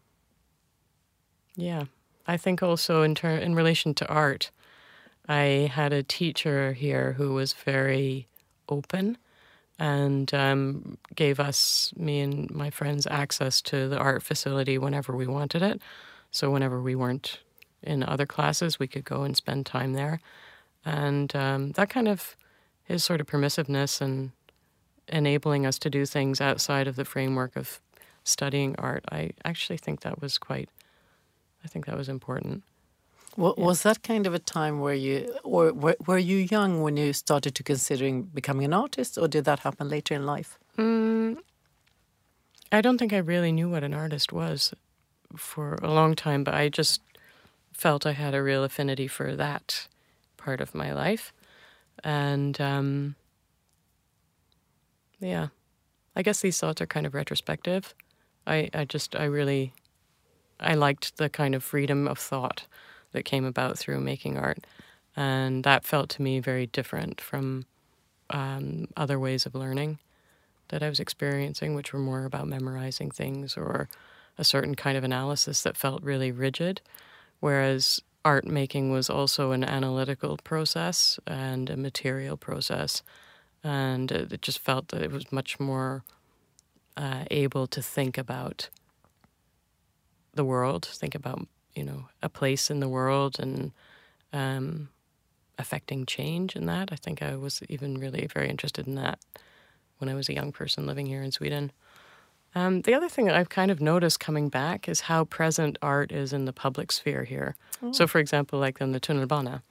[1.56, 1.86] yeah,
[2.28, 4.52] I think also in, ter- in relation to art,
[5.28, 8.28] I had a teacher here who was very
[8.70, 9.18] open
[9.78, 15.28] and um, gave us, me and my friends, access to the art facility whenever we
[15.28, 15.82] wanted it.
[16.32, 17.40] So whenever we weren't
[17.86, 18.80] in other classes.
[18.80, 20.20] We could go and spend time there,
[20.84, 22.36] and um, that kind of
[22.84, 24.32] his sort of permissiveness and
[25.08, 27.80] enabling us to do things outside of the framework of
[28.24, 29.06] studying art.
[29.12, 30.70] I actually think that was quite.
[31.66, 32.64] I think that was important.
[33.36, 33.66] Well, yeah.
[33.66, 37.12] Was that kind of a time where you, or were, were, you young when you
[37.12, 40.58] started to considering becoming an artist, or did that happen later in life?
[40.78, 41.38] Mm,
[42.72, 44.74] I don't think I really knew what an artist was
[45.36, 47.02] for a long time, but I just
[47.74, 49.88] felt I had a real affinity for that
[50.38, 51.34] part of my life.
[52.04, 53.16] And um,
[55.20, 55.48] yeah,
[56.16, 57.94] I guess these thoughts are kind of retrospective.
[58.48, 59.74] I, I just, I really,
[60.60, 62.66] I liked the kind of freedom of thought
[63.12, 64.66] that came about through making art.
[65.16, 67.66] And that felt to me very different from
[68.30, 70.00] um, other ways of learning
[70.70, 73.88] that I was experiencing, which were more about memorizing things or
[74.38, 76.82] a certain kind of analysis that felt really rigid.
[77.40, 83.04] Whereas art making was also an analytical process and a material process.
[83.64, 86.04] And it just felt that it was much more
[86.98, 88.70] uh, able to think about
[90.36, 93.72] the world, think about, you know, a place in the world and
[94.34, 94.90] um,
[95.58, 96.90] affecting change in that.
[96.92, 99.20] I think I was even really very interested in that
[99.98, 101.72] when I was a young person living here in Sweden.
[102.54, 106.12] Um, the other thing that I've kind of noticed coming back is how present art
[106.12, 107.56] is in the public sphere here.
[107.84, 107.92] Oh.
[107.92, 109.62] So, for example, like on the Tunnelbana,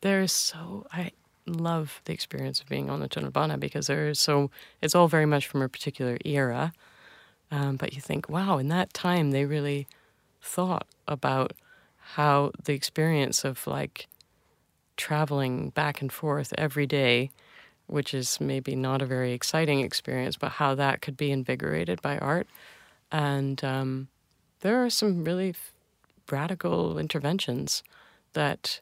[0.00, 1.12] there is so I
[1.46, 5.26] love the experience of being on the Tunnelbana because there is so it's all very
[5.26, 6.72] much from a particular era.
[7.50, 9.86] Um, but you think, wow, in that time they really
[10.42, 11.52] thought about
[12.14, 14.08] how the experience of like
[14.96, 17.30] traveling back and forth every day
[17.92, 22.16] which is maybe not a very exciting experience, but how that could be invigorated by
[22.18, 22.46] art.
[23.10, 24.08] And um,
[24.60, 25.54] there are some really
[26.30, 27.82] radical interventions
[28.32, 28.80] that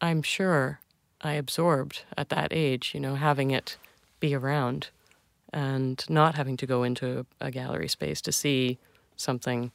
[0.00, 0.80] I'm sure
[1.20, 3.76] I absorbed at that age, you know, having it
[4.18, 4.88] be around
[5.52, 8.78] and not having to go into a gallery space to see
[9.18, 9.70] something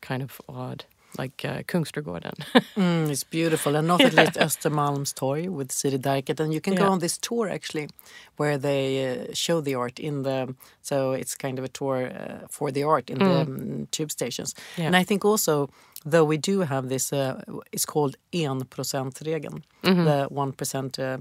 [0.00, 0.84] kind of odd
[1.18, 2.32] like uh, Kungsträdgården.
[2.74, 4.06] mm, it's beautiful, and not yeah.
[4.06, 6.40] at least Östermalmstorg with Siri Derkert.
[6.40, 6.80] And you can yeah.
[6.80, 7.88] go on this tour actually,
[8.36, 10.54] where they uh, show the art in the.
[10.82, 13.28] So it's kind of a tour uh, for the art in mm.
[13.28, 14.54] the um, tube stations.
[14.76, 14.86] Yeah.
[14.86, 15.68] And I think also,
[16.04, 20.04] though we do have this, uh, it's called en procent-regeln, mm -hmm.
[20.04, 21.18] the one percent uh,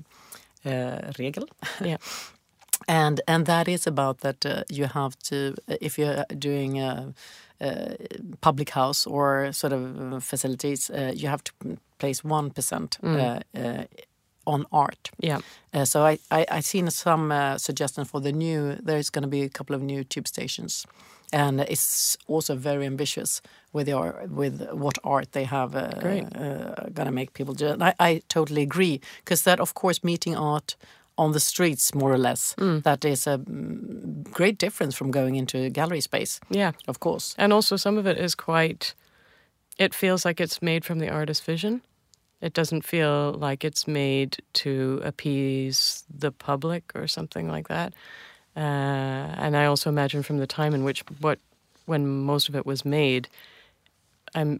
[0.66, 1.48] uh, regel.
[1.80, 1.98] Yeah.
[2.92, 7.14] and and that is about that you have to if you're doing a
[8.42, 11.52] public house or sort of uh, facilities, uh, you have to
[12.00, 13.88] place one percent mm.
[14.46, 15.12] on art.
[15.20, 15.40] Yeah.
[15.84, 18.76] so I I I seen some suggestions for the new.
[18.86, 20.86] There is going to be a couple of new tube stations
[21.34, 23.42] and it's also very ambitious
[23.74, 27.68] with the art, with what art they have uh, uh, gonna make people do.
[27.68, 30.76] And I, I totally agree because that, of course, meeting art
[31.22, 32.56] on the streets, more or less.
[32.58, 32.82] Mm.
[32.82, 36.40] That is a mm, great difference from going into a gallery space.
[36.50, 37.36] Yeah, of course.
[37.38, 38.96] And also, some of it is quite.
[39.78, 41.82] It feels like it's made from the artist's vision.
[42.42, 47.94] It doesn't feel like it's made to appease the public or something like that.
[48.56, 51.40] Uh, and I also imagine from the time in which what
[51.86, 53.28] when most of it was made,
[54.34, 54.60] I'm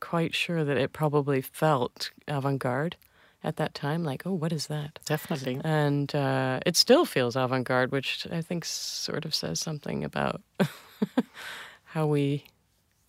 [0.00, 2.96] quite sure that it probably felt avant-garde
[3.42, 4.98] at that time, like, oh, what is that?
[5.06, 5.60] Definitely.
[5.64, 10.42] And uh, it still feels avant garde, which I think sort of says something about
[11.84, 12.44] how we,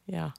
[0.05, 0.31] yeah.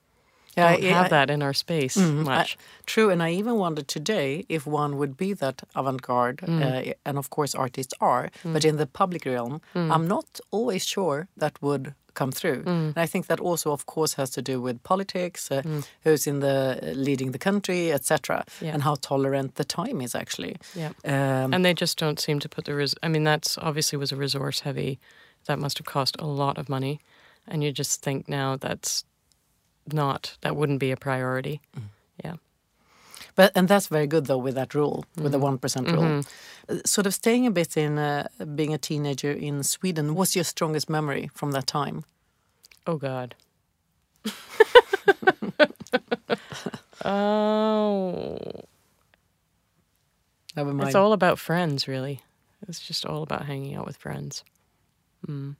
[0.57, 2.59] Yeah, don't have that in our space mm, much.
[2.59, 6.91] I, true, and I even wondered today if one would be that avant-garde, mm.
[6.91, 8.53] uh, and of course artists are, mm.
[8.53, 9.91] but in the public realm, mm.
[9.91, 12.63] I'm not always sure that would come through.
[12.65, 12.89] Mm.
[12.89, 15.87] And I think that also, of course, has to do with politics, uh, mm.
[16.05, 18.73] who's in the uh, leading the country, etc., yeah.
[18.75, 20.57] and how tolerant the time is actually.
[20.75, 22.75] Yeah, um, and they just don't seem to put the.
[22.75, 24.99] Res- I mean, that's obviously was a resource heavy.
[25.47, 27.01] That must have cost a lot of money,
[27.49, 29.05] and you just think now that's
[29.93, 31.61] not that wouldn't be a priority.
[31.77, 31.83] Mm.
[32.25, 32.35] Yeah.
[33.35, 35.23] But and that's very good though with that rule, mm.
[35.23, 35.47] with the mm-hmm.
[35.47, 36.03] one rule.
[36.03, 36.87] Mm -hmm.
[36.87, 40.15] Sort of staying a bit in uh, being a teenager in Sweden.
[40.15, 42.03] What's your strongest memory from that time?
[42.85, 43.35] Oh God.
[47.05, 48.39] oh.
[50.57, 50.89] Never mind.
[50.89, 52.21] It's all about friends, really.
[52.69, 54.45] It's just all about hanging out with friends.
[55.27, 55.57] Mm.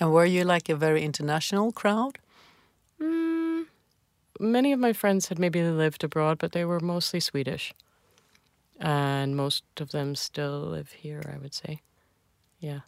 [0.00, 2.18] And were you like a very international crowd?
[3.00, 3.27] Mm,
[4.38, 7.74] many of my friends had maybe lived abroad, but they were mostly Swedish.
[8.80, 11.80] And most of them still live here, I would say.
[12.60, 12.80] Yeah.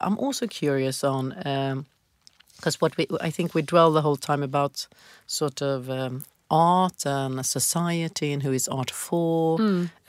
[0.00, 4.42] I'm also curious on because um, what we I think we dwell the whole time
[4.42, 4.86] about
[5.26, 9.60] sort of um, art and society and who is art for,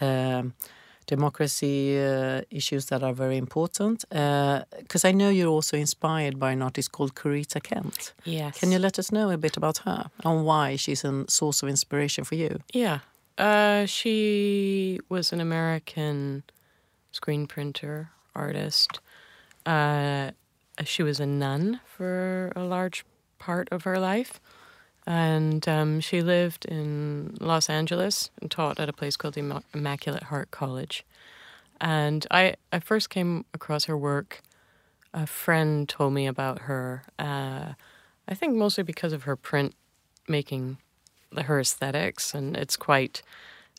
[0.01, 0.53] um,
[1.15, 3.97] democracy uh, issues that are very important.
[4.09, 8.13] Because I know you're also inspired by an artist called Corita Kent.
[8.23, 8.59] Yes.
[8.59, 11.69] Can you let us know a bit about her and why she's a source of
[11.69, 12.59] inspiration for you?
[12.73, 12.99] Yeah.
[13.37, 16.43] Uh, she was an American
[17.11, 18.99] screen printer artist.
[19.65, 20.31] Uh,
[20.83, 23.05] she was a nun for a large
[23.37, 24.39] part of her life.
[25.09, 29.63] And um, she lived in Los Angeles and taught at a place called the Immac-
[29.73, 31.03] Immaculate Heart College.
[31.81, 34.43] And I, I first came across her work.
[35.11, 37.05] A friend told me about her.
[37.17, 37.73] Uh,
[38.27, 39.73] I think mostly because of her print
[40.27, 40.77] making,
[41.35, 43.23] her aesthetics, and it's quite.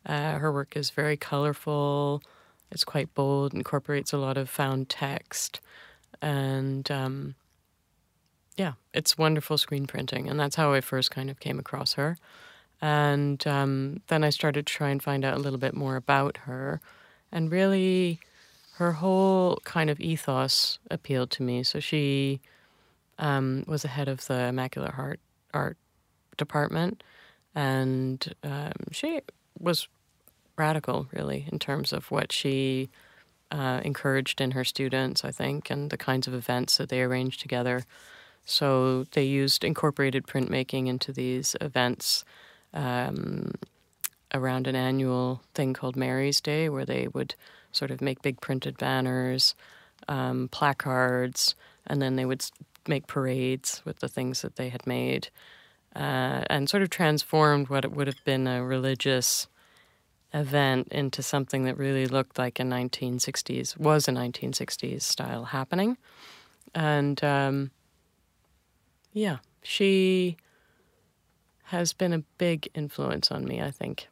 [0.05, 2.24] Uh, her work is very colorful.
[2.72, 3.55] It's quite bold.
[3.55, 5.61] Incorporates a lot of found text,
[6.20, 7.37] and um,
[8.61, 12.18] yeah, it's wonderful screen printing, and that's how I first kind of came across her.
[12.82, 16.36] And um, then I started to try and find out a little bit more about
[16.44, 16.82] her,
[17.32, 18.20] and really,
[18.74, 21.62] her whole kind of ethos appealed to me.
[21.62, 22.40] So she
[23.18, 25.20] um, was the head of the Immaculate Heart
[25.54, 25.78] Art
[26.36, 27.02] Department,
[27.54, 29.22] and um, she
[29.58, 29.88] was
[30.58, 32.90] radical, really, in terms of what she
[33.50, 37.40] uh, encouraged in her students, I think, and the kinds of events that they arranged
[37.40, 37.86] together.
[38.45, 42.24] So they used incorporated printmaking into these events
[42.74, 43.53] um,
[44.34, 47.34] around an annual thing called Mary's Day, where they would
[47.72, 49.55] sort of make big printed banners,
[50.09, 51.55] um, placards,
[51.86, 52.45] and then they would
[52.88, 55.28] make parades with the things that they had made,
[55.95, 59.47] uh, and sort of transformed what it would have been a religious
[60.32, 65.97] event into something that really looked like a 1960s was a 1960s style happening,
[66.74, 67.70] and um,
[69.12, 70.36] yeah, she
[71.64, 73.61] has been a big influence on me.
[73.61, 74.08] I think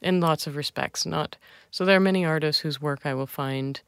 [0.00, 1.04] in lots of respects.
[1.06, 1.36] Not
[1.70, 3.80] so there are many artists whose work I will find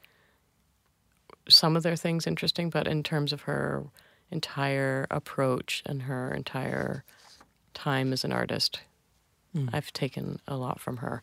[1.47, 3.83] some of their things interesting, but in terms of her
[4.31, 7.03] entire approach and her entire
[7.73, 8.81] time as an artist,
[9.73, 11.21] I've taken a lot from her.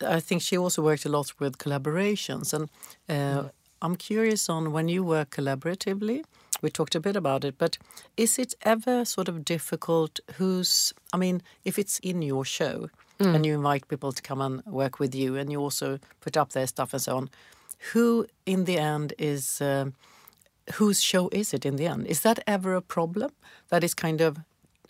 [0.00, 2.68] I think she also worked a lot with collaborations, and
[3.08, 3.48] uh,
[3.82, 6.24] I'm curious on when you work collaboratively.
[6.62, 7.78] We talked a bit about it, but
[8.16, 10.20] is it ever sort of difficult?
[10.38, 12.88] Who's, I mean, if it's in your show
[13.20, 13.34] hmm.
[13.34, 16.50] and you invite people to come and work with you, and you also put up
[16.52, 17.30] their stuff and so on,
[17.92, 19.94] who in the end is, um
[20.74, 22.06] whose show is it in the end?
[22.06, 23.30] Is that ever a problem?
[23.70, 24.36] That is kind of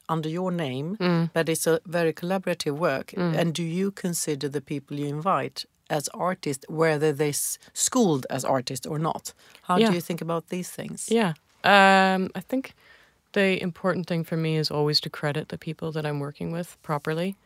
[0.08, 1.24] under your name, hmm.
[1.32, 3.12] but it's a very collaborative work.
[3.12, 3.34] Hmm.
[3.34, 7.32] And do you consider the people you invite as artists, whether they're
[7.72, 9.32] schooled as artists or not?
[9.62, 9.88] How Yeah.
[9.90, 11.08] do you think about these things?
[11.10, 11.34] Yeah.
[11.64, 12.74] Um, I think
[13.32, 16.76] the important thing for me is always to credit the people that I'm working with
[16.82, 17.36] properly.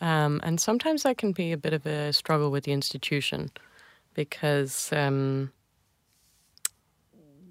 [0.00, 3.50] Um, and sometimes that can be a bit of a struggle with the institution
[4.14, 5.52] because, um,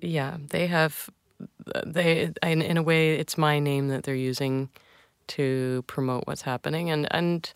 [0.02, 1.10] yeah, they have,
[1.86, 4.70] they, in, in a way, it's my name that they're using
[5.28, 6.89] to promote what's happening.
[6.89, 7.54] And, and,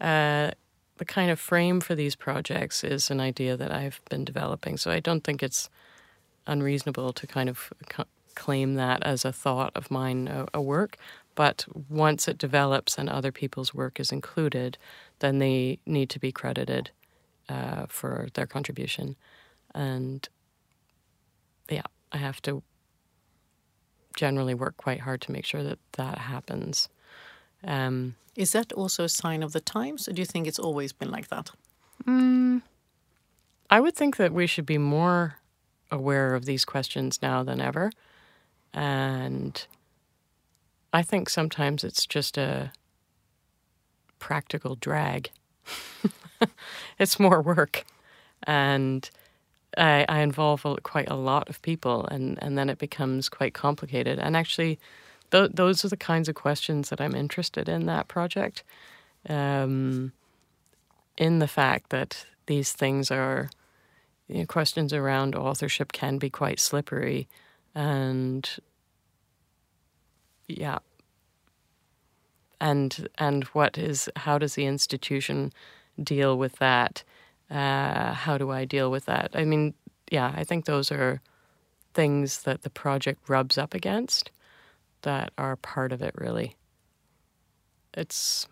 [0.00, 0.52] uh,
[0.98, 4.76] the kind of frame for these projects is an idea that I've been developing.
[4.76, 5.70] So I don't think it's
[6.48, 10.96] unreasonable to kind of c- claim that as a thought of mine, a, a work.
[11.34, 14.78] But once it develops and other people's work is included,
[15.20, 16.90] then they need to be credited
[17.48, 19.16] uh, for their contribution.
[19.74, 20.28] And
[21.70, 22.62] yeah, I have to
[24.16, 26.88] generally work quite hard to make sure that that happens.
[27.64, 30.92] Um, Is that also a sign of the times, or do you think it's always
[30.92, 31.50] been like that?
[33.70, 35.37] I would think that we should be more
[35.90, 37.90] aware of these questions now than ever.
[38.72, 39.66] And
[40.92, 42.72] I think sometimes it's just a
[44.18, 45.30] practical drag.
[46.98, 47.84] it's more work.
[48.44, 49.08] And
[49.76, 54.18] I, I involve quite a lot of people, and, and then it becomes quite complicated.
[54.18, 54.78] And actually,
[55.30, 58.62] th- those are the kinds of questions that I'm interested in that project.
[59.28, 60.12] Um,
[61.18, 63.50] in the fact that these things are
[64.28, 67.28] you know, questions around authorship can be quite slippery
[67.74, 68.48] and
[70.46, 70.78] yeah.
[72.60, 75.52] And and what is how does the institution
[76.02, 77.04] deal with that?
[77.50, 79.30] Uh, how do i deal with that?
[79.34, 79.74] I mean
[80.10, 81.20] yeah i think those are
[81.94, 84.30] things that the project rubs up against
[85.02, 86.56] that are part of it really.
[87.94, 88.46] It's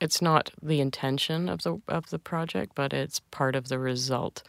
[0.00, 4.42] it's not the intention of the of the project, but it's part of the result.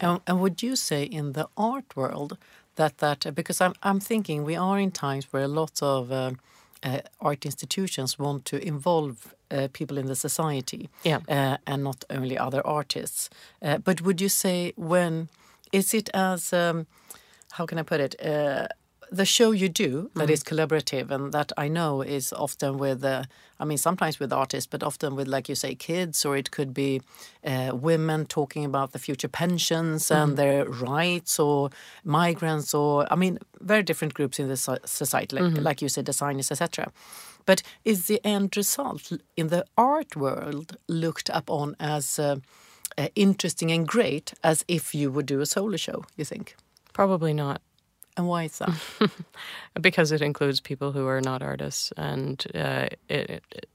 [0.00, 2.36] And, and would you say in the art world
[2.76, 6.32] that that because I'm I'm thinking we are in times where lots of uh,
[6.82, 11.20] uh, art institutions want to involve uh, people in the society Yeah.
[11.28, 13.30] uh, and not only other artists.
[13.62, 15.28] Uh, but would you say when
[15.72, 16.86] is it as um,
[17.52, 18.14] how can I put it?
[19.10, 23.24] The show you do that is collaborative and that I know is often with, uh,
[23.60, 26.72] I mean, sometimes with artists, but often with, like you say, kids, or it could
[26.74, 27.00] be
[27.44, 31.70] uh, women talking about the future pensions and their rights, or
[32.04, 36.50] migrants, or I mean, very different groups in the society, like, like you said, designers,
[36.50, 36.90] etc.
[37.46, 42.36] But is the end result in the art world looked upon as uh,
[42.96, 46.04] uh, interesting and great as if you would do a solo show?
[46.16, 46.56] You think?
[46.92, 47.60] Probably not.
[48.16, 48.70] And why is that?
[49.80, 53.66] because it includes people who are not artists, and uh, it, it,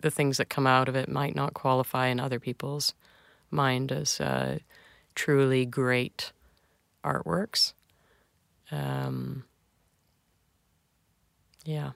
[0.00, 2.94] the things that come out of it might not qualify in other people's
[3.50, 4.58] mind as uh,
[5.14, 6.32] truly great
[7.04, 7.74] artworks.
[8.70, 9.44] Um,
[11.64, 11.92] yeah.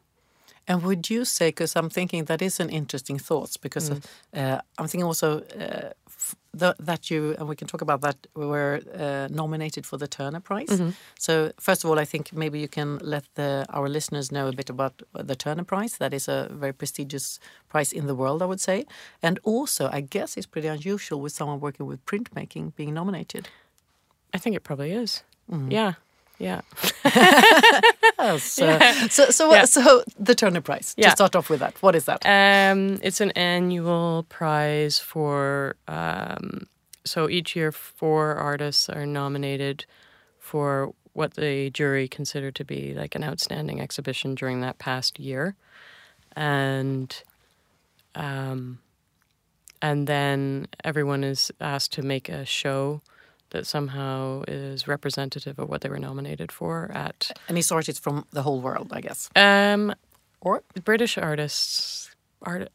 [0.68, 4.86] And would you say, because I'm thinking that is an interesting thought, because uh, I'm
[4.86, 8.80] thinking also uh, f- the, that you, and we can talk about that, we were
[8.94, 10.80] uh, nominated for the Turner Prize.
[11.18, 14.52] So, first of all, I think maybe you can let the, our listeners know a
[14.52, 15.96] bit about the Turner Prize.
[15.98, 18.84] That is a very prestigious prize in the world, I would say.
[19.22, 23.48] And also, I guess it's pretty unusual with someone working with printmaking being nominated.
[24.32, 25.24] I think it probably is.
[25.72, 25.94] Yeah.
[26.38, 26.60] Yeah.
[28.18, 28.58] Yes.
[28.60, 29.64] uh, so, so, Yeah.
[29.64, 30.94] so the Turner Prize.
[30.96, 31.10] Yeah.
[31.10, 32.24] To start off with that, what is that?
[32.24, 35.76] Um, it's an annual prize for.
[35.88, 36.66] Um,
[37.04, 39.84] so each year, four artists are nominated
[40.38, 45.56] for what the jury consider to be like an outstanding exhibition during that past year,
[46.36, 47.22] and
[48.14, 48.78] um,
[49.80, 53.02] and then everyone is asked to make a show
[53.52, 58.42] that somehow is representative of what they were nominated for at And it's from the
[58.42, 59.30] whole world, I guess.
[59.36, 59.94] um,
[60.40, 62.10] Or British artists
[62.42, 62.68] art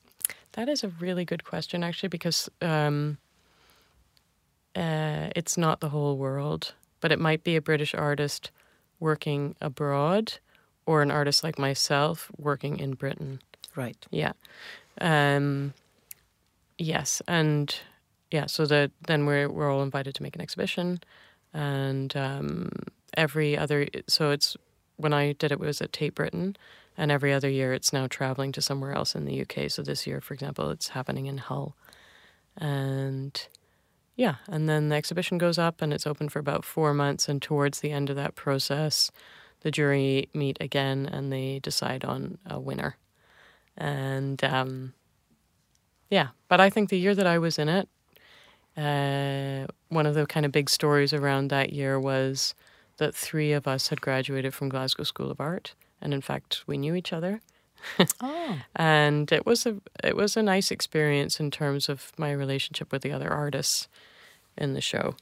[0.53, 3.17] that is a really good question actually because um,
[4.75, 8.51] uh, it's not the whole world but it might be a British artist
[8.99, 10.34] working abroad
[10.86, 13.39] or an artist like myself working in Britain
[13.75, 14.05] right.
[14.09, 14.32] yeah
[15.01, 15.73] um,
[16.78, 17.75] yes and
[18.32, 20.99] yeah so that then we're we're all invited to make an exhibition
[21.53, 22.69] and um,
[23.15, 24.57] every other so it's
[24.97, 26.55] when I did it was at Tate Britain
[26.97, 29.69] and every other year it's now traveling to somewhere else in the UK.
[29.69, 31.75] So this year, for example, it's happening in Hull.
[32.57, 33.39] And
[34.15, 37.30] yeah, and then the exhibition goes up and it's open for about four months.
[37.30, 39.11] And towards the end of that process,
[39.61, 42.97] the jury meet again and they decide on a winner.
[43.78, 44.93] And um,
[46.09, 47.88] yeah, but I think the year that I was in it,
[48.78, 52.53] uh, one of the kind of big stories around that year was
[52.97, 56.78] that three of us had graduated from Glasgow School of Art, and in fact, we
[56.78, 57.41] knew each other.
[58.21, 62.91] Oh, And it was a it was a nice experience in terms of my relationship
[62.91, 63.88] with the other artists
[64.57, 65.15] in the show.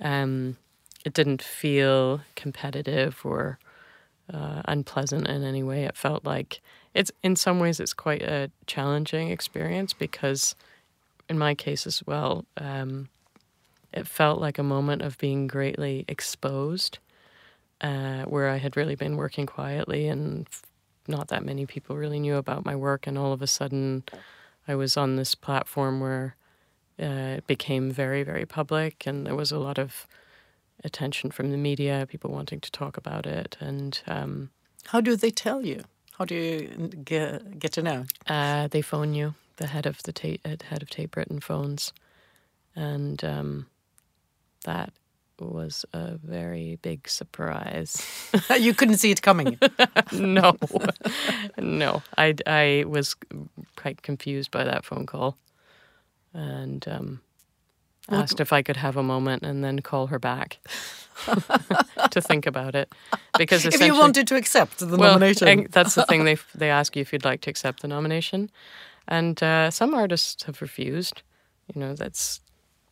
[0.00, 0.56] Um,
[1.04, 3.58] it didn't feel competitive or
[4.32, 5.84] uh, unpleasant in any way.
[5.84, 6.60] It felt like
[6.94, 10.54] it's in some ways it's quite a challenging experience because,
[11.28, 13.08] in my case as well, um,
[13.92, 16.98] it felt like a moment of being greatly exposed,
[17.80, 20.46] uh, where I had really been working quietly and
[21.08, 24.04] not that many people really knew about my work, and all of a sudden,
[24.66, 26.36] I was on this platform where
[27.00, 30.06] uh, it became very, very public, and there was a lot of
[30.82, 34.50] attention from the media, people wanting to talk about it, and um,
[34.86, 35.84] how do they tell you?
[36.18, 38.04] How do you get, get to know?
[38.26, 39.34] uh, they phone you.
[39.56, 41.92] The head of the Tate, uh, head of Tate Britain phones,
[42.74, 43.66] and um,
[44.64, 44.92] that
[45.38, 48.02] was a very big surprise.
[48.58, 49.58] you couldn't see it coming.
[50.12, 50.56] no,
[51.58, 53.16] no, I I was
[53.76, 55.36] quite confused by that phone call,
[56.34, 57.20] and um,
[58.08, 60.58] What- asked if I could have a moment and then call her back
[62.10, 62.92] to think about it
[63.38, 65.66] because if you wanted to accept the well, nomination.
[65.70, 66.24] that's the thing.
[66.24, 68.50] They they ask you if you'd like to accept the nomination,
[69.08, 71.22] and uh, some artists have refused.
[71.72, 72.40] You know, that's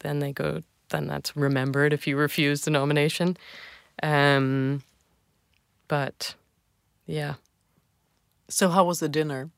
[0.01, 0.63] then they go.
[0.91, 3.37] Then that's remembered if you refuse the nomination.
[4.03, 4.83] Um,
[5.89, 6.35] but
[7.07, 7.35] yeah.
[8.49, 9.51] so how was the dinner?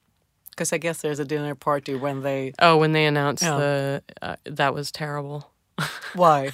[0.51, 2.53] Because I guess there's a dinner party when they.
[2.59, 3.57] Oh, when they announced Yeah.
[3.59, 5.51] the uh, that was terrible
[6.15, 6.53] Why?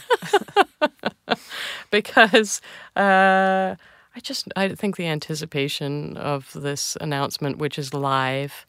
[1.91, 2.61] because
[2.97, 3.77] uh,
[4.17, 8.67] I just I think the anticipation of this announcement, which is live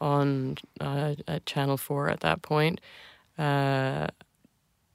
[0.00, 2.80] on uh, at Channel Four at that point,
[3.38, 4.08] uh,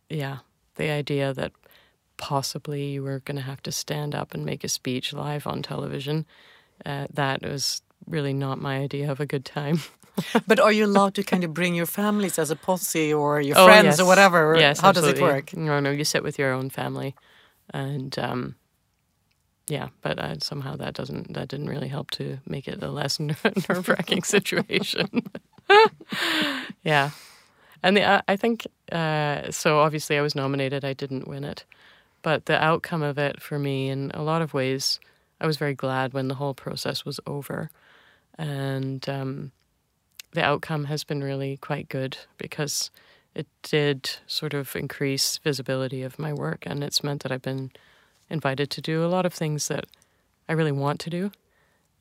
[0.09, 0.37] yeah,
[0.75, 1.51] the idea that
[2.17, 5.61] possibly you were going to have to stand up and make a speech live on
[5.61, 6.25] television,
[6.85, 9.79] uh, that was really not my idea of a good time.
[10.47, 13.57] but are you allowed to kind of bring your families as a posse or your
[13.57, 13.99] Oh, friends yes.
[13.99, 14.55] or whatever?
[14.57, 15.55] Yes, How does it work?
[15.55, 17.15] No, no, you sit with your own family,
[17.73, 18.55] and um,
[19.69, 23.19] yeah, but uh, somehow that doesn't that didn't really help to make it a less
[23.19, 25.29] nerve wracking situation.
[26.83, 27.11] yeah,
[27.83, 29.79] and the, uh, I think uh, so.
[29.79, 30.83] Obviously, I was nominated.
[30.83, 31.65] I didn't win it,
[32.23, 34.99] but the outcome of it for me, in a lot of ways,
[35.39, 37.69] I was very glad when the whole process was over,
[38.39, 39.51] and um,
[40.33, 42.89] the outcome has been really quite good because
[43.35, 47.69] it did sort of increase visibility of my work, and it's meant that I've been
[48.29, 49.85] invited to do a lot of things that
[50.47, 51.31] I really want to do.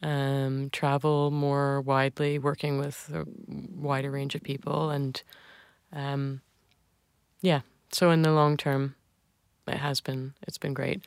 [0.03, 3.25] Um, travel more widely, working with a
[3.77, 5.21] wider range of people, and
[5.93, 6.41] um,
[7.41, 7.61] yeah.
[7.91, 8.95] So in the long term,
[9.67, 11.05] it has been it's been great.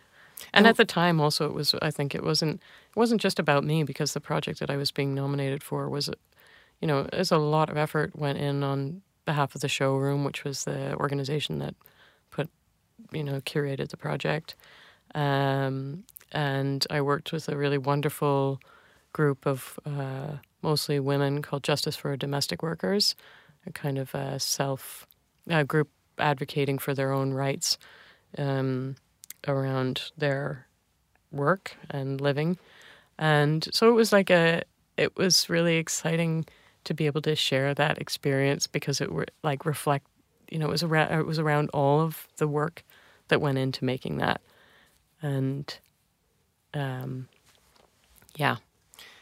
[0.53, 3.39] And And- at the time, also, it was I think it wasn't it wasn't just
[3.39, 6.09] about me because the project that I was being nominated for was,
[6.81, 10.43] you know, there's a lot of effort went in on behalf of the showroom, which
[10.43, 11.75] was the organization that
[12.29, 12.49] put,
[13.13, 14.55] you know, curated the project.
[15.15, 18.59] Um, and I worked with a really wonderful
[19.13, 23.15] group of uh, mostly women called Justice for Domestic Workers,
[23.65, 25.05] a kind of a self
[25.49, 27.77] a group advocating for their own rights
[28.37, 28.95] um,
[29.47, 30.67] around their
[31.31, 32.57] work and living.
[33.17, 34.63] And so it was like a,
[34.97, 36.45] it was really exciting
[36.83, 40.07] to be able to share that experience because it were like reflect,
[40.49, 42.83] you know, it was around, it was around all of the work
[43.27, 44.41] that went into making that.
[45.21, 45.73] And,
[46.73, 47.27] um,
[48.35, 48.57] yeah.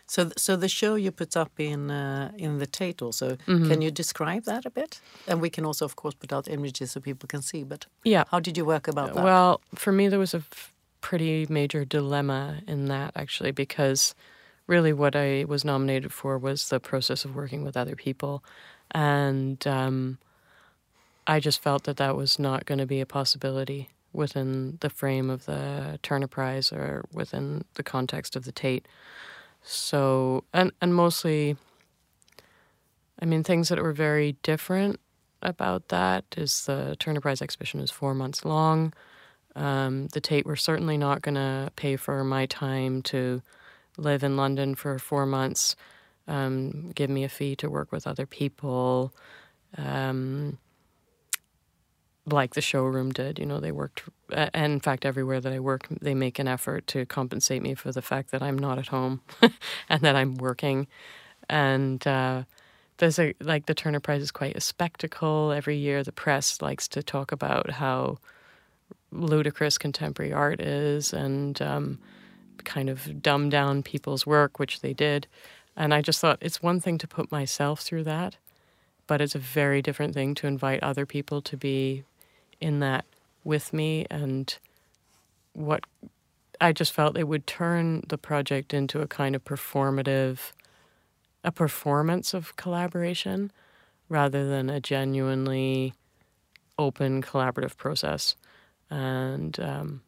[0.05, 3.35] So, so the show you put up in uh, in the Tate also.
[3.45, 3.69] Mm-hmm.
[3.69, 5.01] Can you describe that a bit?
[5.27, 7.63] And we can also, of course, put out images so people can see.
[7.63, 8.23] But Yeah.
[8.31, 9.23] how did you work about that?
[9.23, 14.15] Well, for me, there was a f- pretty major dilemma in that actually, because
[14.65, 18.43] really what I was nominated for was the process of working with other people.
[18.91, 20.17] And um,
[21.27, 25.29] I just felt that that was not going to be a possibility within the frame
[25.29, 28.87] of the Turner Prize or within the context of the Tate.
[29.61, 31.57] So, and, and mostly,
[33.21, 34.99] I mean, things that were very different
[35.41, 38.93] about that is the Turner Prize exhibition is four months long.
[39.55, 43.41] Um, the Tate were certainly not going to pay for my time to
[43.97, 45.75] live in London for four months,
[46.27, 49.13] um, give me a fee to work with other people,
[49.77, 50.57] um,
[52.33, 53.39] like the showroom did.
[53.39, 56.87] You know, they worked, and in fact, everywhere that I work, they make an effort
[56.87, 59.21] to compensate me for the fact that I'm not at home
[59.89, 60.87] and that I'm working.
[61.49, 62.43] And uh,
[62.97, 65.51] there's a like the Turner Prize is quite a spectacle.
[65.51, 68.17] Every year, the press likes to talk about how
[69.11, 71.99] ludicrous contemporary art is and um,
[72.63, 75.27] kind of dumb down people's work, which they did.
[75.75, 78.35] And I just thought it's one thing to put myself through that,
[79.07, 82.03] but it's a very different thing to invite other people to be
[82.61, 83.05] in that
[83.43, 84.05] with me.
[84.09, 84.55] And
[85.53, 85.83] what
[86.61, 90.51] I just felt it would turn the project into a kind of performative,
[91.43, 93.51] a performance of collaboration
[94.09, 95.93] rather than a genuinely
[96.77, 98.35] open collaborative process.
[98.89, 100.01] And um,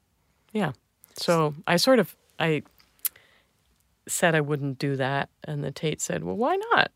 [0.52, 0.72] yeah.
[1.16, 2.64] So i sort of i
[4.08, 6.92] said i wouldn't do that and the tate said well why not?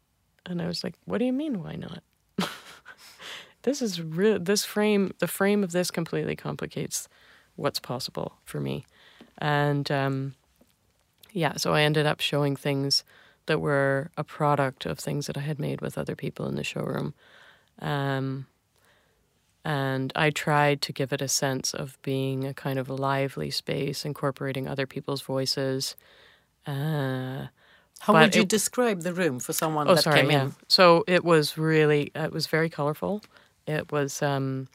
[0.45, 2.01] And i was like what do you mean why not
[3.66, 7.07] this is real this frame the frame of this completely complicates
[7.55, 8.86] what's possible for me
[9.38, 10.34] and um,
[11.34, 13.03] yeah so i ended up showing things
[13.47, 16.63] that were a product of things that i had made with other people in the
[16.63, 17.13] showroom
[17.80, 18.47] um,
[19.66, 24.05] and I tried to give it a sense of being a kind of lively space,
[24.05, 25.95] incorporating other people's voices.
[26.68, 27.47] Uh,
[27.99, 30.43] how would you it- describe the room for someone oh, that sorry, came yeah.
[30.43, 30.55] in?
[30.68, 33.24] So it was really, it was very colorful.
[33.68, 34.68] It was um,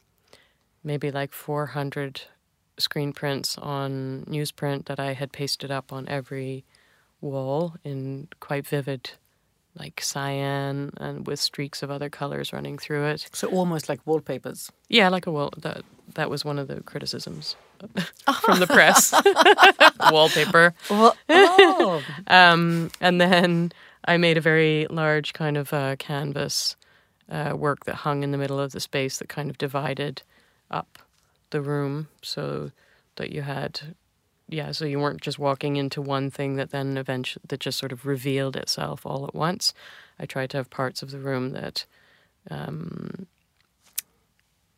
[0.83, 2.21] maybe like 400
[2.77, 6.65] screen prints on newsprint that I had pasted up on every
[7.21, 9.11] wall in quite vivid,
[9.77, 13.29] like cyan and with streaks of other colors running through it.
[13.33, 14.71] So almost like wallpapers.
[14.89, 15.51] Yeah, like a wall.
[15.57, 15.83] That
[16.15, 17.55] that was one of the criticisms
[18.41, 19.13] from the press.
[20.11, 20.73] Wallpaper.
[20.89, 23.71] Well, oh, Um, and then
[24.05, 26.75] I made a very large kind of uh, canvas
[27.31, 30.21] uh, work that hung in the middle of the space that kind of divided
[30.69, 30.99] up
[31.49, 32.71] the room so
[33.15, 33.95] that you had,
[34.49, 37.91] yeah, so you weren't just walking into one thing that then eventually that just sort
[37.91, 39.73] of revealed itself all at once.
[40.19, 41.85] I tried to have parts of the room that,
[42.49, 43.27] um,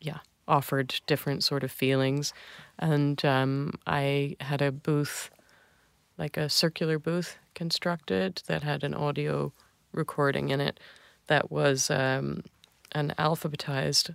[0.00, 2.32] yeah, offered different sort of feelings,
[2.78, 5.30] and um, I had a booth
[6.16, 9.52] like a circular booth constructed that had an audio
[9.92, 10.78] recording in it
[11.26, 12.42] that was um,
[12.92, 14.14] an alphabetized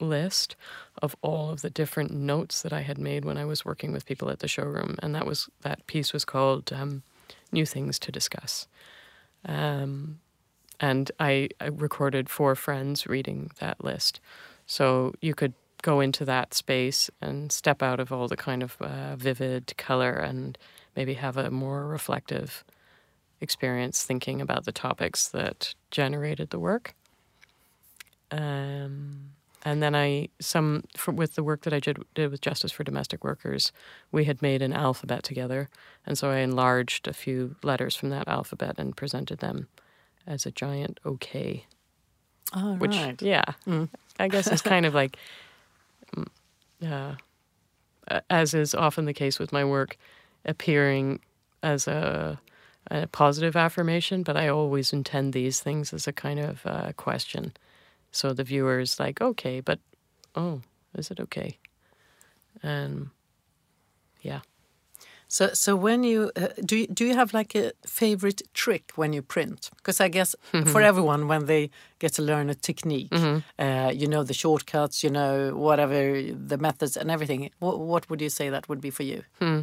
[0.00, 0.56] list
[1.02, 4.06] of all of the different notes that I had made when I was working with
[4.06, 7.02] people at the showroom, and that was that piece was called um,
[7.52, 8.66] "New Things to Discuss,"
[9.44, 10.20] um,
[10.80, 14.20] and I, I recorded four friends reading that list,
[14.66, 18.76] so you could go into that space and step out of all the kind of
[18.80, 20.58] uh, vivid color and
[20.96, 22.64] maybe have a more reflective
[23.40, 26.94] experience thinking about the topics that generated the work.
[28.30, 29.30] Um,
[29.64, 33.24] and then I some with the work that I did, did with Justice for Domestic
[33.24, 33.72] Workers,
[34.12, 35.68] we had made an alphabet together,
[36.06, 39.68] and so I enlarged a few letters from that alphabet and presented them
[40.26, 41.66] as a giant OK.
[42.54, 43.20] Oh, which right.
[43.20, 43.88] yeah, Mm.
[44.18, 45.16] I guess is kind of like,
[46.16, 46.26] mm,
[46.86, 49.96] uh, as is often the case with my work,
[50.44, 51.20] appearing
[51.62, 52.38] as a,
[52.90, 57.52] a positive affirmation, but I always intend these things as a kind of uh, question.
[58.10, 59.78] So the viewer's like, okay, but
[60.34, 60.62] oh,
[60.96, 61.58] is it okay?
[62.62, 63.10] And
[64.22, 64.40] yeah.
[65.28, 69.12] So, so when you uh, do, you, do you have like a favorite trick when
[69.12, 69.70] you print?
[69.76, 73.12] Because I guess for everyone, when they get to learn a technique,
[73.58, 77.50] uh, you know the shortcuts, you know whatever the methods and everything.
[77.58, 79.24] What, what would you say that would be for you?
[79.40, 79.60] Hmm.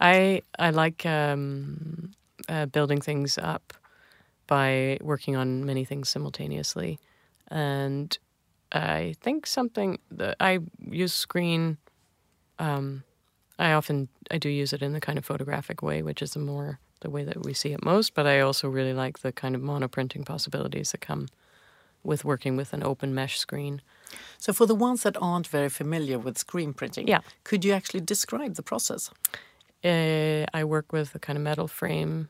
[0.00, 2.12] I I like um,
[2.48, 3.74] uh, building things up
[4.46, 6.98] by working on many things simultaneously,
[7.48, 8.18] and
[8.72, 11.78] I think something that I use screen.
[12.58, 13.04] Um,
[13.58, 16.40] I often I do use it in the kind of photographic way, which is the
[16.40, 18.14] more the way that we see it most.
[18.14, 21.28] But I also really like the kind of monoprinting possibilities that come
[22.04, 23.82] with working with an open mesh screen.
[24.38, 27.20] So, for the ones that aren't very familiar with screen printing, Yeah.
[27.44, 29.10] could you actually describe the process?
[29.84, 32.28] Uh, I work with a kind of metal frame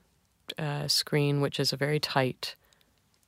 [0.58, 2.54] uh, screen, which is a very tight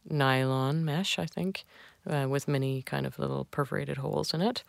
[0.09, 1.65] nylon mesh, I think,
[2.09, 4.63] uh, with many kind of little perforated holes in it.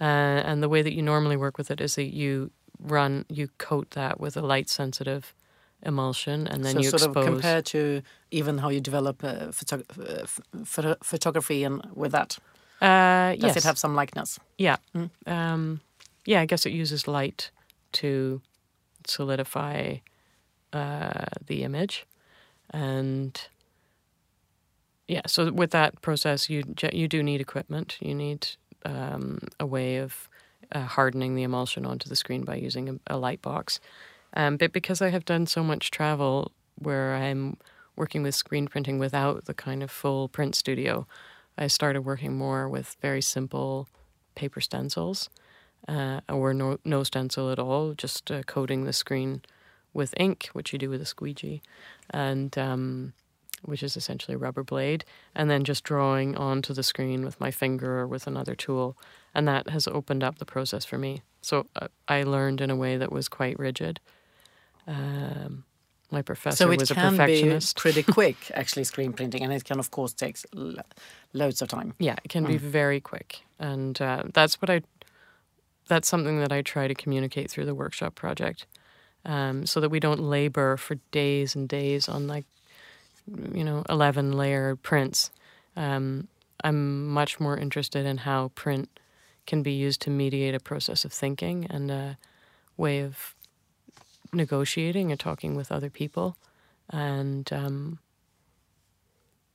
[0.00, 2.50] Uh, and the way that you normally work with it is that you
[2.80, 5.34] run, you coat that with a light sensitive
[5.84, 7.16] emulsion, and then so, you sort expose.
[7.16, 12.38] of compared to even how you develop uh, uh, photography and with that,
[12.80, 13.56] uh, does yes.
[13.58, 14.38] it have some likeness?
[14.58, 14.76] Yeah.
[14.94, 15.10] Mm.
[15.26, 15.80] Um,
[16.24, 17.50] yeah, I guess it uses light
[17.92, 18.40] to
[19.06, 19.96] solidify
[20.72, 22.06] uh, the image.
[22.70, 23.40] And
[25.08, 26.62] yeah, so with that process, you
[26.92, 27.98] you do need equipment.
[28.00, 28.48] You need
[28.84, 30.28] um, a way of
[30.72, 33.80] uh, hardening the emulsion onto the screen by using a, a light box.
[34.34, 37.58] Um, but because I have done so much travel where I'm
[37.96, 41.06] working with screen printing without the kind of full print studio,
[41.58, 43.88] I started working more with very simple
[44.34, 45.28] paper stencils
[45.88, 49.42] uh, or no, no stencil at all, just uh, coating the screen
[49.94, 51.62] with ink, which you do with a squeegee,
[52.10, 53.12] and um,
[53.62, 57.50] which is essentially a rubber blade, and then just drawing onto the screen with my
[57.50, 58.96] finger or with another tool.
[59.34, 61.22] And that has opened up the process for me.
[61.40, 64.00] So uh, I learned in a way that was quite rigid.
[64.86, 65.64] Um,
[66.10, 67.76] my professor So it was a can be perfectionist.
[67.78, 70.82] pretty quick, actually, screen printing, and it can, of course, take lo-
[71.32, 71.94] loads of time.
[71.98, 74.82] Yeah, it can be very quick, and uh, that's what I.
[75.88, 78.66] That's something that I try to communicate through the workshop project,
[79.24, 82.44] um, so that we don't labor for days and days on like,
[83.54, 85.30] you know, eleven layer prints.
[85.76, 86.28] Um,
[86.64, 88.88] I'm much more interested in how print
[89.46, 92.18] can be used to mediate a process of thinking and a
[92.76, 93.34] way of
[94.32, 96.36] negotiating and talking with other people,
[96.90, 97.98] and um,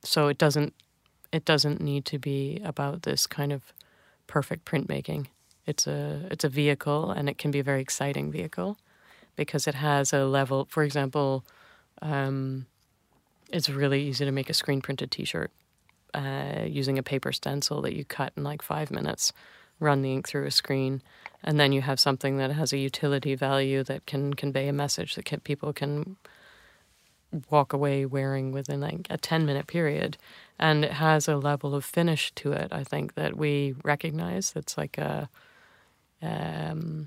[0.02, 0.74] so it doesn't
[1.32, 3.72] it doesn't need to be about this kind of
[4.26, 5.26] perfect printmaking.
[5.66, 8.78] It's a it's a vehicle, and it can be a very exciting vehicle
[9.38, 10.66] because it has a level.
[10.68, 11.44] For example,
[12.02, 12.66] um,
[13.50, 15.50] it's really easy to make a screen printed T-shirt
[16.12, 19.32] uh, using a paper stencil that you cut in like five minutes,
[19.78, 21.02] run the ink through a screen,
[21.42, 25.14] and then you have something that has a utility value that can convey a message
[25.14, 26.16] that can, people can
[27.48, 30.16] walk away wearing within like a 10 minute period
[30.58, 34.78] and it has a level of finish to it i think that we recognize it's
[34.78, 35.28] like a
[36.22, 37.06] um,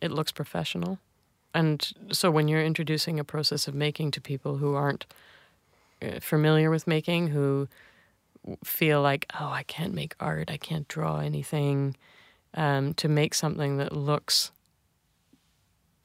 [0.00, 0.98] it looks professional.
[1.54, 5.06] And so when you're introducing a process of making to people who aren't
[6.02, 7.68] uh, familiar with making who
[8.64, 11.94] feel like oh i can't make art i can't draw anything
[12.54, 14.50] um, to make something that looks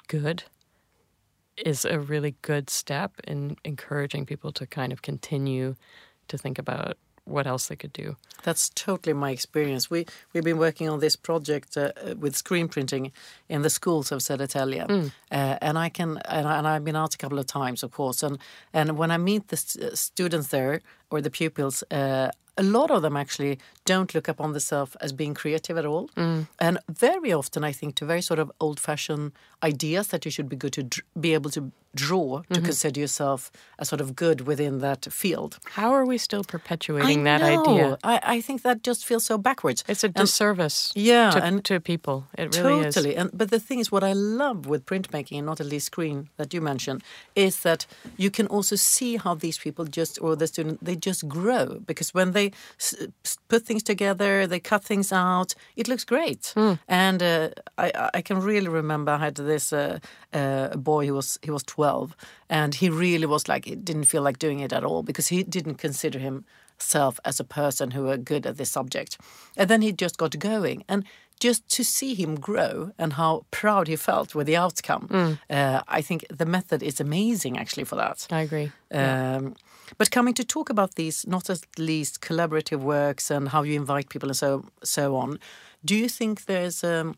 [0.08, 0.44] good
[1.58, 5.76] is a really good step in encouraging people to kind of continue
[6.28, 8.16] to think about what else they could do.
[8.44, 9.90] That's totally my experience.
[9.90, 13.12] We we've been working on this project uh, with screen printing
[13.50, 15.12] in the schools of Södertälje, mm.
[15.32, 17.92] uh, and I can and, I, and I've been out a couple of times, of
[17.92, 18.38] course, and
[18.74, 23.02] and when I meet the st students there or the pupils, uh, a lot of
[23.02, 26.10] them actually don't look upon themselves as being creative at all.
[26.18, 26.48] Mm.
[26.60, 29.32] And very often, I think, to very sort of old fashioned
[29.64, 32.66] ideas that you should be good to be able to draw to mm-hmm.
[32.66, 35.58] consider yourself as sort of good within that field.
[35.66, 37.62] How are we still perpetuating I that know.
[37.62, 37.98] idea?
[38.04, 39.84] I, I, think that just feels so backwards.
[39.88, 42.28] It's a disservice and, yeah, to, and to people.
[42.38, 42.96] It really is.
[42.96, 43.16] Totally.
[43.16, 46.30] And, but the thing is, what I love with printmaking, and not at least screen
[46.38, 47.02] that you mentioned,
[47.36, 47.86] is that
[48.18, 51.80] you can also see how these people just, or the student, they just grow.
[51.86, 52.52] Because when they
[53.48, 56.54] put things together, they cut things out, it looks great.
[56.56, 56.80] Mm.
[56.88, 60.00] And uh, I, I can really remember I had this uh,
[60.34, 62.16] uh, boy who was, he was 12 12
[62.50, 65.44] and he really was like he didn't feel like doing it at all because he
[65.44, 69.18] didn't consider himself as a person who were good at this subject
[69.58, 71.04] and then he just got going and
[71.40, 75.38] just to see him grow and how proud he felt with the outcome mm.
[75.50, 79.40] uh, i think the method is amazing actually for that i agree um, yeah.
[79.98, 84.10] But coming to talk about these, not at least collaborative works and how you invite
[84.10, 85.40] people and so so on,
[85.84, 87.16] do you think there's um,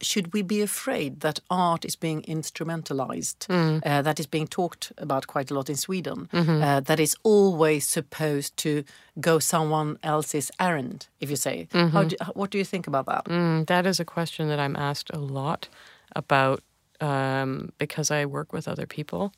[0.00, 3.80] should we be afraid that art is being instrumentalized, mm.
[3.86, 6.62] uh, that is being talked about quite a lot in Sweden, mm-hmm.
[6.62, 8.84] uh, that is always supposed to
[9.20, 11.68] go someone else's errand, if you say?
[11.72, 12.08] Mm-hmm.
[12.08, 13.24] Do, what do you think about that?
[13.26, 15.68] Mm, that is a question that I'm asked a lot
[16.14, 16.62] about
[17.00, 19.32] um, because I work with other people.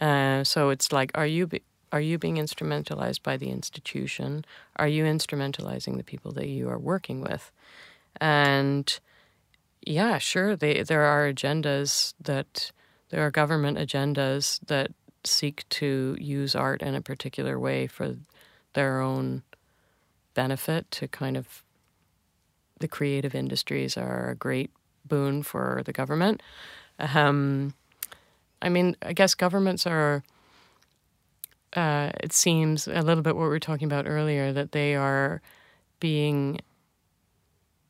[0.00, 1.48] Uh, so it's like, are you
[1.92, 4.44] are you being instrumentalized by the institution?
[4.76, 7.50] Are you instrumentalizing the people that you are working with?
[8.20, 8.98] And
[9.82, 10.56] yeah, sure.
[10.56, 12.72] They, there are agendas that
[13.10, 14.90] there are government agendas that
[15.24, 18.16] seek to use art in a particular way for
[18.74, 19.42] their own
[20.34, 21.64] benefit to kind of
[22.80, 24.70] the creative industries are a great
[25.04, 26.42] boon for the government.
[26.98, 27.74] Um,
[28.62, 30.22] I mean, I guess governments are.
[31.78, 35.40] Uh, it seems a little bit what we were talking about earlier that they are
[36.00, 36.58] being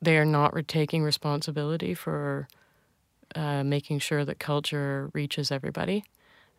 [0.03, 2.49] they are not taking responsibility for
[3.35, 6.05] uh, making sure that culture reaches everybody.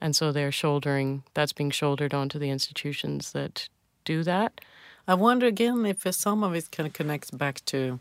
[0.02, 3.70] And so they're shouldering, that's being shouldered onto the institutions that
[4.06, 4.60] do that.
[5.08, 8.00] I wonder again if some of it kind of connects back to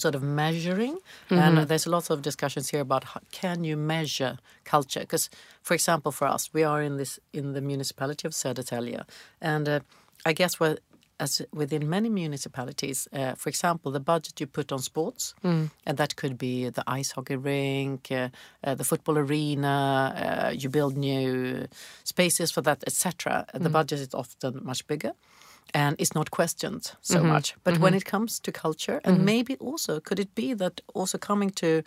[0.00, 0.94] sort of measuring.
[1.30, 1.38] Mm-hmm.
[1.38, 5.00] And there's lots of discussions here about how, can you measure culture?
[5.00, 5.30] Because,
[5.62, 9.02] for example, for us, we are in this in the municipality of Södertälje,
[9.40, 9.80] and uh,
[10.26, 10.80] I guess what
[11.20, 15.70] as within many municipalities, uh, for example, the budget you put on sports, mm.
[15.84, 18.28] and that could be the ice hockey rink, uh,
[18.64, 21.66] uh, the football arena, uh, you build new
[22.04, 23.46] spaces for that, etc.
[23.54, 23.62] Mm.
[23.62, 25.12] The budget is often much bigger.
[25.74, 27.28] And it's not questioned so mm-hmm.
[27.28, 27.54] much.
[27.62, 27.82] But mm-hmm.
[27.82, 29.24] when it comes to culture, and mm-hmm.
[29.24, 31.82] maybe also, could it be that also coming to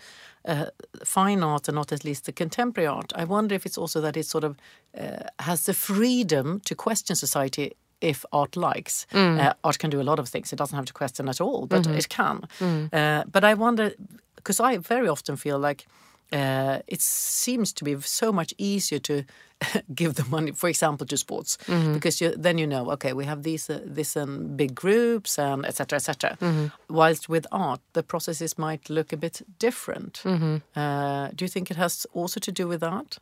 [0.45, 0.65] uh,
[1.03, 4.15] fine art and not at least the contemporary art, I wonder if it's also that
[4.17, 4.55] it sort of
[4.97, 7.71] uh, has the freedom to question society
[8.01, 9.07] if art likes.
[9.11, 9.39] Mm.
[9.39, 10.53] Uh, art can do a lot of things.
[10.53, 11.97] It doesn't have to question at all, but mm-hmm.
[11.97, 12.41] it can.
[12.59, 12.93] Mm.
[12.93, 13.91] Uh, but I wonder,
[14.35, 15.85] because I very often feel like
[16.31, 19.23] uh, it seems to be so much easier to
[19.95, 21.93] give the money, for example, to sports, mm-hmm.
[21.93, 25.65] because you, then you know, okay, we have these uh, this um, big groups and
[25.65, 25.97] etc.
[25.97, 26.37] etc.
[26.41, 26.67] Mm-hmm.
[26.89, 30.21] Whilst with art, the processes might look a bit different.
[30.23, 30.57] Mm-hmm.
[30.79, 33.17] Uh, do you think it has also to do with that?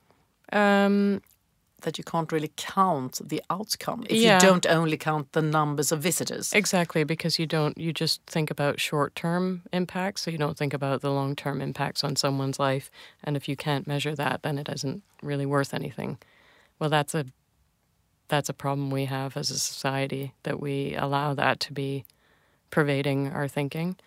[0.51, 1.21] Um,
[1.81, 4.35] that you can't really count the outcome if yeah.
[4.35, 6.53] you don't only count the numbers of visitors.
[6.53, 11.01] Exactly, because you don't you just think about short-term impacts, so you don't think about
[11.01, 12.89] the long-term impacts on someone's life,
[13.23, 16.17] and if you can't measure that, then it isn't really worth anything.
[16.79, 17.25] Well, that's a
[18.27, 22.05] that's a problem we have as a society that we allow that to be
[22.69, 23.97] pervading our thinking,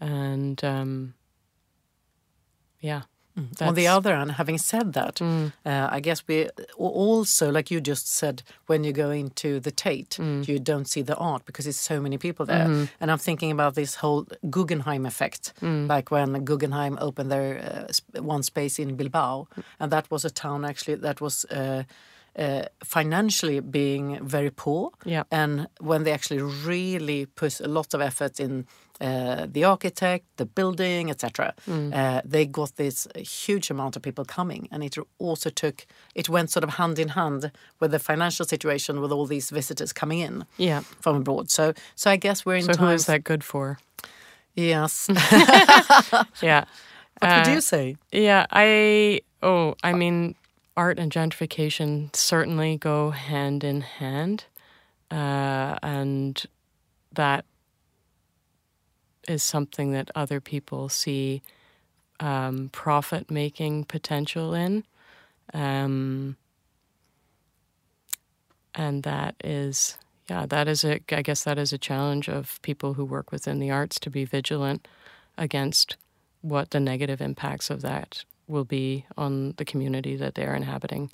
[0.00, 1.14] and um,
[2.80, 3.02] yeah.
[3.38, 3.66] Mm.
[3.68, 5.52] On the other hand, having said that, mm.
[5.64, 10.16] uh, I guess we also, like you just said, when you go into the Tate,
[10.18, 10.46] mm.
[10.48, 12.66] you don't see the art because it's so many people there.
[12.66, 12.88] -hmm.
[13.00, 15.88] And I'm thinking about this whole Guggenheim effect, mm.
[15.96, 19.46] like when Guggenheim opened their uh, one space in Bilbao,
[19.78, 21.44] and that was a town actually that was.
[21.50, 21.82] Uh,
[22.38, 24.90] uh, financially being very poor.
[25.04, 25.24] Yeah.
[25.30, 28.66] And when they actually really put a lot of effort in
[29.00, 31.94] uh, the architect, the building, etc., mm.
[31.94, 36.50] uh, they got this huge amount of people coming, and it also took it went
[36.50, 40.44] sort of hand in hand with the financial situation with all these visitors coming in
[40.56, 40.80] yeah.
[41.00, 41.50] from abroad.
[41.50, 42.64] So, so I guess we're in.
[42.64, 43.78] So, who is that good for?
[44.54, 45.08] Yes.
[46.42, 46.64] yeah.
[47.20, 47.96] What would you uh, say?
[48.12, 49.20] Yeah, I.
[49.42, 50.34] Oh, I mean,
[50.76, 54.44] art and gentrification certainly go hand in hand.
[55.10, 56.44] uh, and
[57.12, 57.44] that
[59.28, 61.42] is something that other people see
[62.20, 64.84] um, profit making potential in.
[65.54, 66.36] Um,
[68.74, 69.98] and that is,
[70.28, 73.58] yeah, that is a, I guess that is a challenge of people who work within
[73.58, 74.88] the arts to be vigilant
[75.36, 75.96] against
[76.40, 81.10] what the negative impacts of that will be on the community that they're inhabiting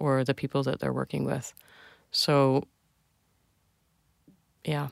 [0.00, 1.54] or the people that they're working with.
[2.10, 2.64] So,
[4.64, 4.88] yeah,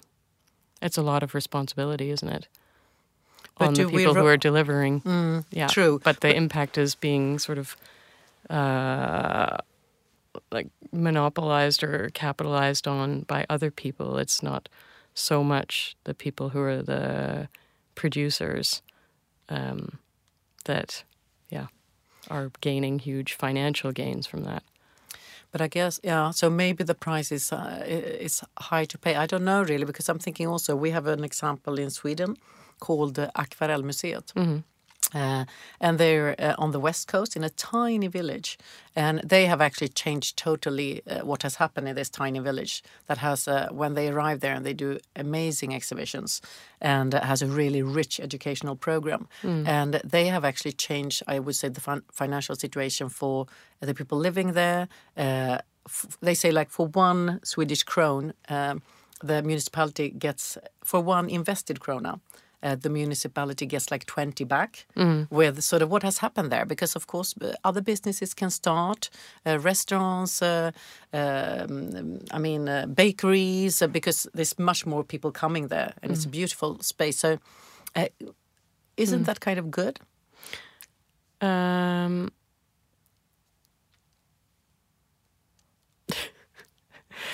[0.81, 2.49] it's a lot of responsibility, isn't it?
[3.59, 5.45] But on the people who are delivering.
[5.51, 6.01] yeah, true.
[6.03, 7.77] But the impact is being sort of
[8.51, 9.59] uh,
[10.51, 14.19] like monopolized or capitalized on by other people.
[14.19, 14.69] It's not
[15.15, 17.49] so much the people who are the
[17.95, 18.83] producers
[19.49, 19.99] um,
[20.65, 21.05] that,
[21.51, 21.67] yeah,
[22.31, 24.63] are gaining huge financial gains from that.
[25.51, 26.31] But I guess yeah.
[26.31, 29.17] So maybe the price is uh, is high to pay.
[29.17, 32.37] I don't know really because I'm thinking also we have an example in Sweden
[32.79, 34.33] called uh, Akvarellmuseet.
[35.15, 35.45] Uh,
[35.79, 38.57] and they're uh, on the west coast in a tiny village,
[38.97, 42.83] and they have actually changed totally uh, what has happened in this tiny village.
[43.09, 46.41] That has, uh, when they arrive there, and they do amazing exhibitions,
[46.81, 49.29] and has a really rich educational program.
[49.67, 53.47] And they have actually changed, I would say, the fin- financial situation for
[53.81, 54.89] the people living there.
[55.15, 58.81] Uh, f- they say like for one Swedish krone, um,
[59.23, 62.21] the municipality gets for one invested krona.
[62.63, 64.87] Uh, the municipality gets like 20 back
[65.31, 67.35] with sort of what has happened there because of course
[67.65, 69.11] other businesses can start
[69.47, 70.71] uh, restaurants uh,
[71.13, 76.25] um, i mean uh, bakeries uh, because there's much more people coming there and it's
[76.25, 77.19] a beautiful space.
[77.19, 77.39] So
[77.97, 78.07] uh,
[78.97, 79.99] isn't that kind of good?
[81.41, 82.31] Um,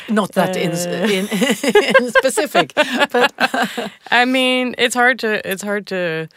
[0.09, 0.72] not that in,
[1.11, 1.28] in,
[2.05, 3.32] in specific but
[4.11, 6.28] I mean, it's hard to it's hard to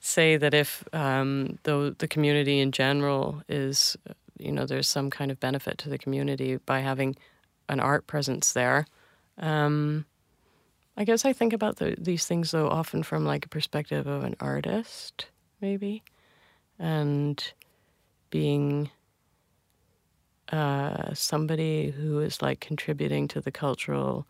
[0.00, 3.96] say that if um, the the community in general is
[4.38, 7.16] you know there's some kind of benefit to the community by having
[7.68, 8.86] an art presence there.
[9.38, 10.06] Um,
[10.96, 14.24] I guess I think about the, these things though often from like a perspective of
[14.24, 15.26] an artist,
[15.60, 16.02] maybe,
[16.78, 17.52] and
[18.30, 18.90] being
[20.52, 24.26] uh, somebody who is like contributing to the cultural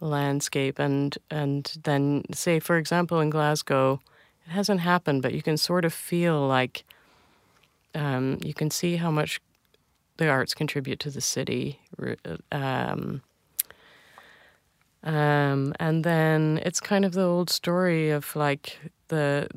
[0.00, 4.00] landscape and and then say for example in Glasgow
[4.46, 6.84] it hasn't happened but you can sort of feel like
[7.94, 9.40] um, you can see how much
[10.16, 11.80] the arts contribute to the city
[12.52, 13.22] um,
[15.02, 19.48] um, and then it's kind of the old story of like the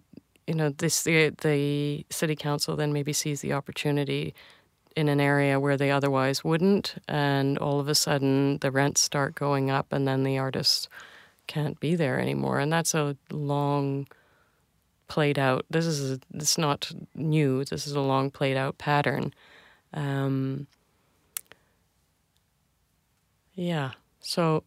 [0.46, 4.34] you know this the, the city council then maybe sees the opportunity
[4.98, 9.36] in an area where they otherwise wouldn't and all of a sudden the rents start
[9.36, 10.90] going up and then the artists
[11.46, 12.60] can't be there anymore.
[12.60, 14.08] And that's a long
[15.08, 19.34] played out this is a, it's not new this is a long played out pattern.
[19.94, 20.68] Um,
[23.58, 24.64] yeah so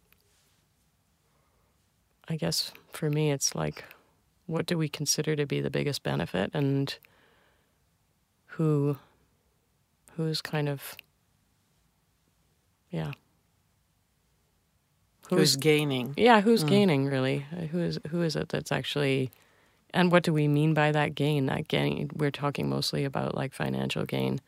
[2.27, 3.85] i guess for me it's like
[4.47, 6.97] what do we consider to be the biggest benefit and
[8.47, 8.97] who
[10.15, 10.95] who's kind of
[12.91, 13.11] yeah.
[15.29, 16.13] Who's gaining.
[16.17, 17.45] Yeah who's gaining really?
[17.71, 19.31] Who is who is it that's actually
[19.93, 21.45] and what do we mean by that gain?
[21.45, 24.41] That gain we're talking mostly about like financial gain.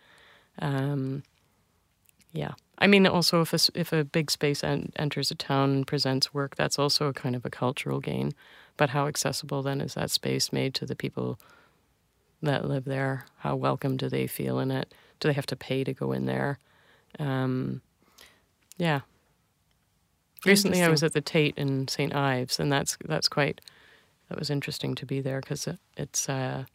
[0.59, 1.24] Um
[2.34, 2.51] yeah.
[2.78, 6.34] I mean also if a, if a big space en- enters a town and presents
[6.34, 8.34] work that's also a kind of a cultural gain.
[8.76, 11.39] But how accessible then is that space made to the people
[12.41, 13.28] that live there?
[13.38, 14.93] How welcome do they feel in it
[15.24, 16.59] do they have to pay to go in there?
[17.19, 17.82] Um
[18.78, 19.01] yeah.
[20.45, 23.61] Recently I was at the Tate in St Ives, and that's that's quite
[24.30, 26.65] that was interesting to be there because it, it's uh,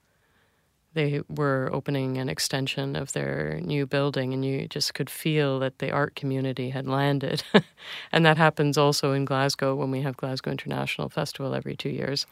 [0.94, 5.80] they were opening an extension of their new building, and you just could feel that
[5.80, 7.42] the art community had landed,
[8.12, 12.26] and that happens also in Glasgow when we have Glasgow International Festival every two years,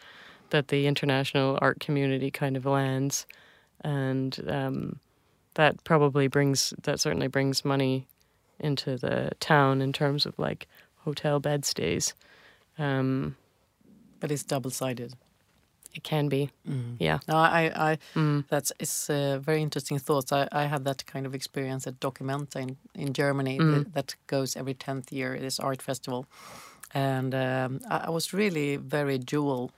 [0.51, 3.27] that the international art community kind of lands,
[3.83, 5.01] and um,
[5.57, 8.07] that probably brings that certainly brings money
[8.59, 10.67] into the town in terms of like
[11.05, 12.15] hotel bed stays.
[12.79, 13.37] Um,
[14.21, 15.15] but it's double-sided
[15.97, 16.51] it can be,
[16.99, 17.19] yeah.
[17.27, 17.99] No, I, I
[18.51, 20.31] that's it's uh, very interesting thoughts.
[20.33, 24.57] I, I had that kind of experience at Documenta in, in Germany that, that goes
[24.57, 25.39] every tenth year.
[25.39, 26.27] This art festival,
[26.93, 29.71] and um, I, I was really very dual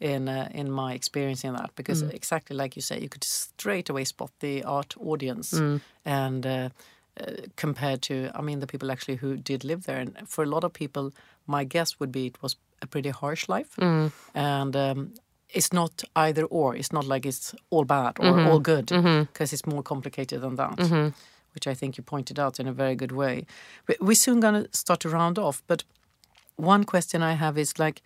[0.00, 3.88] in uh, in my experience in that because exactly like you say, you could straight
[3.90, 5.52] away spot the art audience,
[6.04, 6.68] and uh,
[7.20, 9.98] uh, compared to, I mean, the people actually who did live there.
[10.00, 11.12] And for a lot of people,
[11.46, 13.70] my guess would be it was a pretty harsh life.
[14.34, 15.14] And um,
[15.48, 16.76] it's not either or.
[16.76, 18.90] It's not like it's all bad or all good,
[19.32, 20.78] because it's more complicated than that.
[21.54, 23.46] Which I think you pointed out in a very good way.
[23.88, 25.84] We- We're soon going to start to round off, but
[26.56, 28.02] one question I have is like,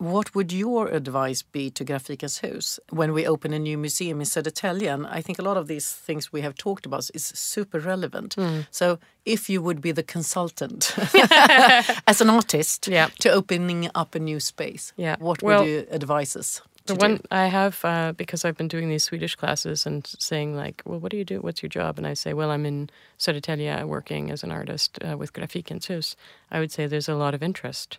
[0.00, 4.26] what would your advice be to Grafikens Hus when we open a new museum in
[4.26, 4.88] Södertälje?
[4.92, 8.34] And I think a lot of these things we have talked about is super relevant.
[8.70, 10.94] So, if you would be the consultant
[12.06, 13.08] as an artist Yeah.
[13.20, 15.16] to opening up a new space, Yeah.
[15.18, 16.62] what Well, would you advise us?
[16.86, 17.22] The one do?
[17.30, 21.10] I have, uh, because I've been doing these Swedish classes and saying like, well, what
[21.12, 21.40] do you do?
[21.40, 21.98] What's your job?
[21.98, 22.88] And I say, well, I'm in
[23.18, 26.16] Södertälje working as an artist uh, with Grafikens Hus.
[26.50, 27.98] I would say there's a lot of interest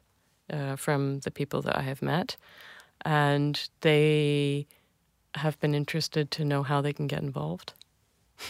[0.52, 2.36] uh, from the people that I have met,
[3.04, 4.68] and they
[5.36, 7.74] have been interested to know how they can get involved.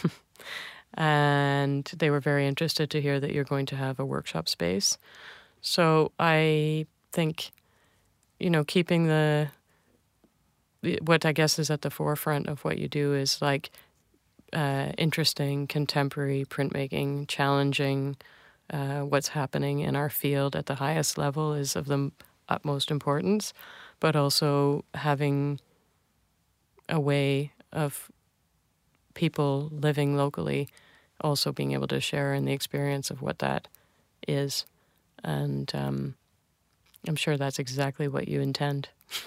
[0.94, 4.98] and they were very interested to hear that you're going to have a workshop space.
[5.60, 7.52] So I think,
[8.38, 9.48] you know, keeping the
[11.02, 13.70] what I guess is at the forefront of what you do is like
[14.52, 18.16] uh, interesting contemporary printmaking, challenging
[18.72, 22.10] uh, what's happening in our field at the highest level is of the
[22.48, 23.52] utmost importance,
[24.00, 25.60] but also having
[26.88, 28.10] a way of
[29.14, 30.68] people living locally
[31.22, 33.68] also being able to share in the experience of what that
[34.26, 34.66] is.
[35.22, 36.14] And um,
[37.06, 38.88] I'm sure that's exactly what you intend.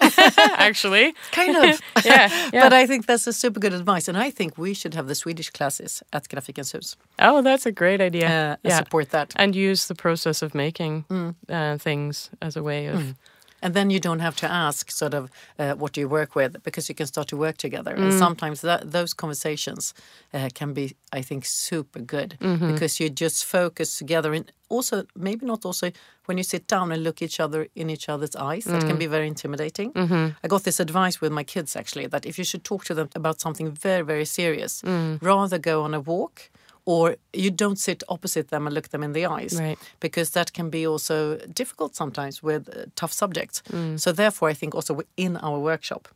[0.58, 1.80] Actually, Kind of.
[2.04, 2.62] yeah, yeah.
[2.62, 4.08] But I think that's a super good advice.
[4.08, 6.96] And I think we should have the Swedish classes at Grafikens Hus.
[7.18, 8.26] oh, that's a great idea.
[8.28, 9.32] Uh, yeah, support that.
[9.36, 11.04] and use the process of making
[11.48, 13.14] uh, things as a way of
[13.62, 16.62] And then you don't have to ask sort of uh, what do you work with
[16.62, 17.94] because you can start to work together.
[17.94, 18.18] And mm.
[18.18, 19.94] sometimes that, those conversations
[20.34, 22.72] uh, can be, I think, super good mm-hmm.
[22.72, 24.34] because you just focus together.
[24.34, 25.90] And also, maybe not also
[26.26, 28.98] when you sit down and look each other in each other's eyes, that can mm.
[28.98, 29.92] be very intimidating.
[29.92, 30.36] Mm-hmm.
[30.42, 33.08] I got this advice with my kids actually that if you should talk to them
[33.14, 35.22] about something very, very serious, mm.
[35.22, 36.50] rather go on a walk.
[36.88, 39.78] Or you don't sit opposite them and look them in the eyes Right.
[40.00, 43.62] because that can be also difficult sometimes with uh, tough subjects.
[43.96, 46.08] So therefore, I think also in our workshop,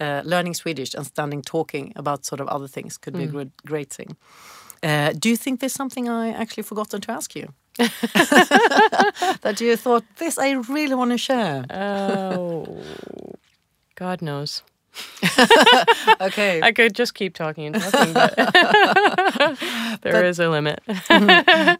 [0.00, 3.50] uh, learning Swedish and standing talking about sort of other things could be a good,
[3.66, 4.16] great thing.
[4.82, 7.46] Uh, do you think there's something I actually forgotten to ask you?
[9.42, 11.64] that you thought this I really want to share.
[11.70, 12.82] oh,
[13.94, 14.62] God knows.
[16.20, 16.60] Okay.
[16.62, 18.36] I could just keep talking and talking, but
[20.02, 20.80] there is a limit.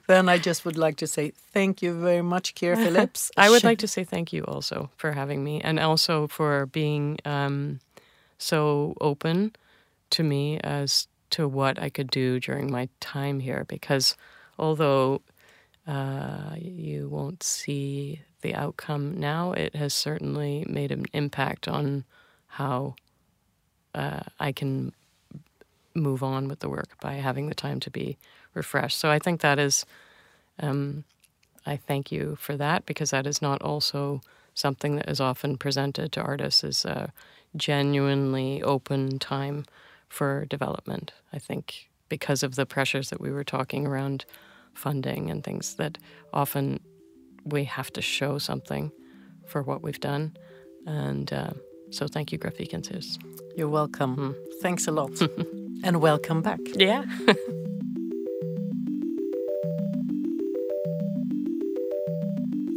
[0.07, 3.31] then I just would like to say thank you very much, Kira Phillips.
[3.37, 7.19] I would like to say thank you also for having me and also for being
[7.27, 7.81] um,
[8.39, 9.55] so open
[10.11, 14.17] to me as to what I could do during my time here because
[14.59, 15.21] although
[15.87, 22.05] uh, you won't see the outcome now, it has certainly made an impact on
[22.51, 22.95] how
[23.95, 24.93] uh, I can
[25.95, 28.17] move on with the work by having the time to be
[28.55, 28.99] refreshed.
[28.99, 29.85] So I think that is,
[30.61, 31.05] um,
[31.67, 34.21] I thank you for that because that is not also
[34.55, 37.13] something that is often presented to artists as a
[37.57, 39.65] genuinely open time
[40.09, 41.13] for development.
[41.33, 44.25] I think because of the pressures that we were talking around
[44.75, 45.99] funding and things that
[46.33, 46.81] often
[47.45, 48.93] we have to show something
[49.47, 50.37] for what we've done.
[50.87, 51.53] And uh,
[51.91, 53.19] so thank you, Grafikens.
[53.57, 54.15] You're welcome.
[54.15, 54.31] Hmm.
[54.63, 55.21] Thanks a lot.
[55.85, 56.61] and welcome back.
[56.75, 57.05] Yeah.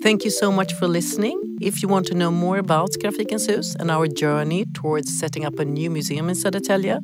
[0.03, 1.40] Thank you so much for listening.
[1.61, 5.60] If you want to know more about Grafikens Hus and our journey towards setting up
[5.60, 6.99] a new museum in Södertälje,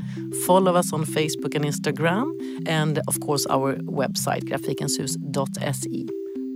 [0.46, 2.30] follow us on Facebook and Instagram,
[2.68, 6.08] and of course our website grafikenshus.se.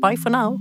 [0.02, 0.60] Bye for now.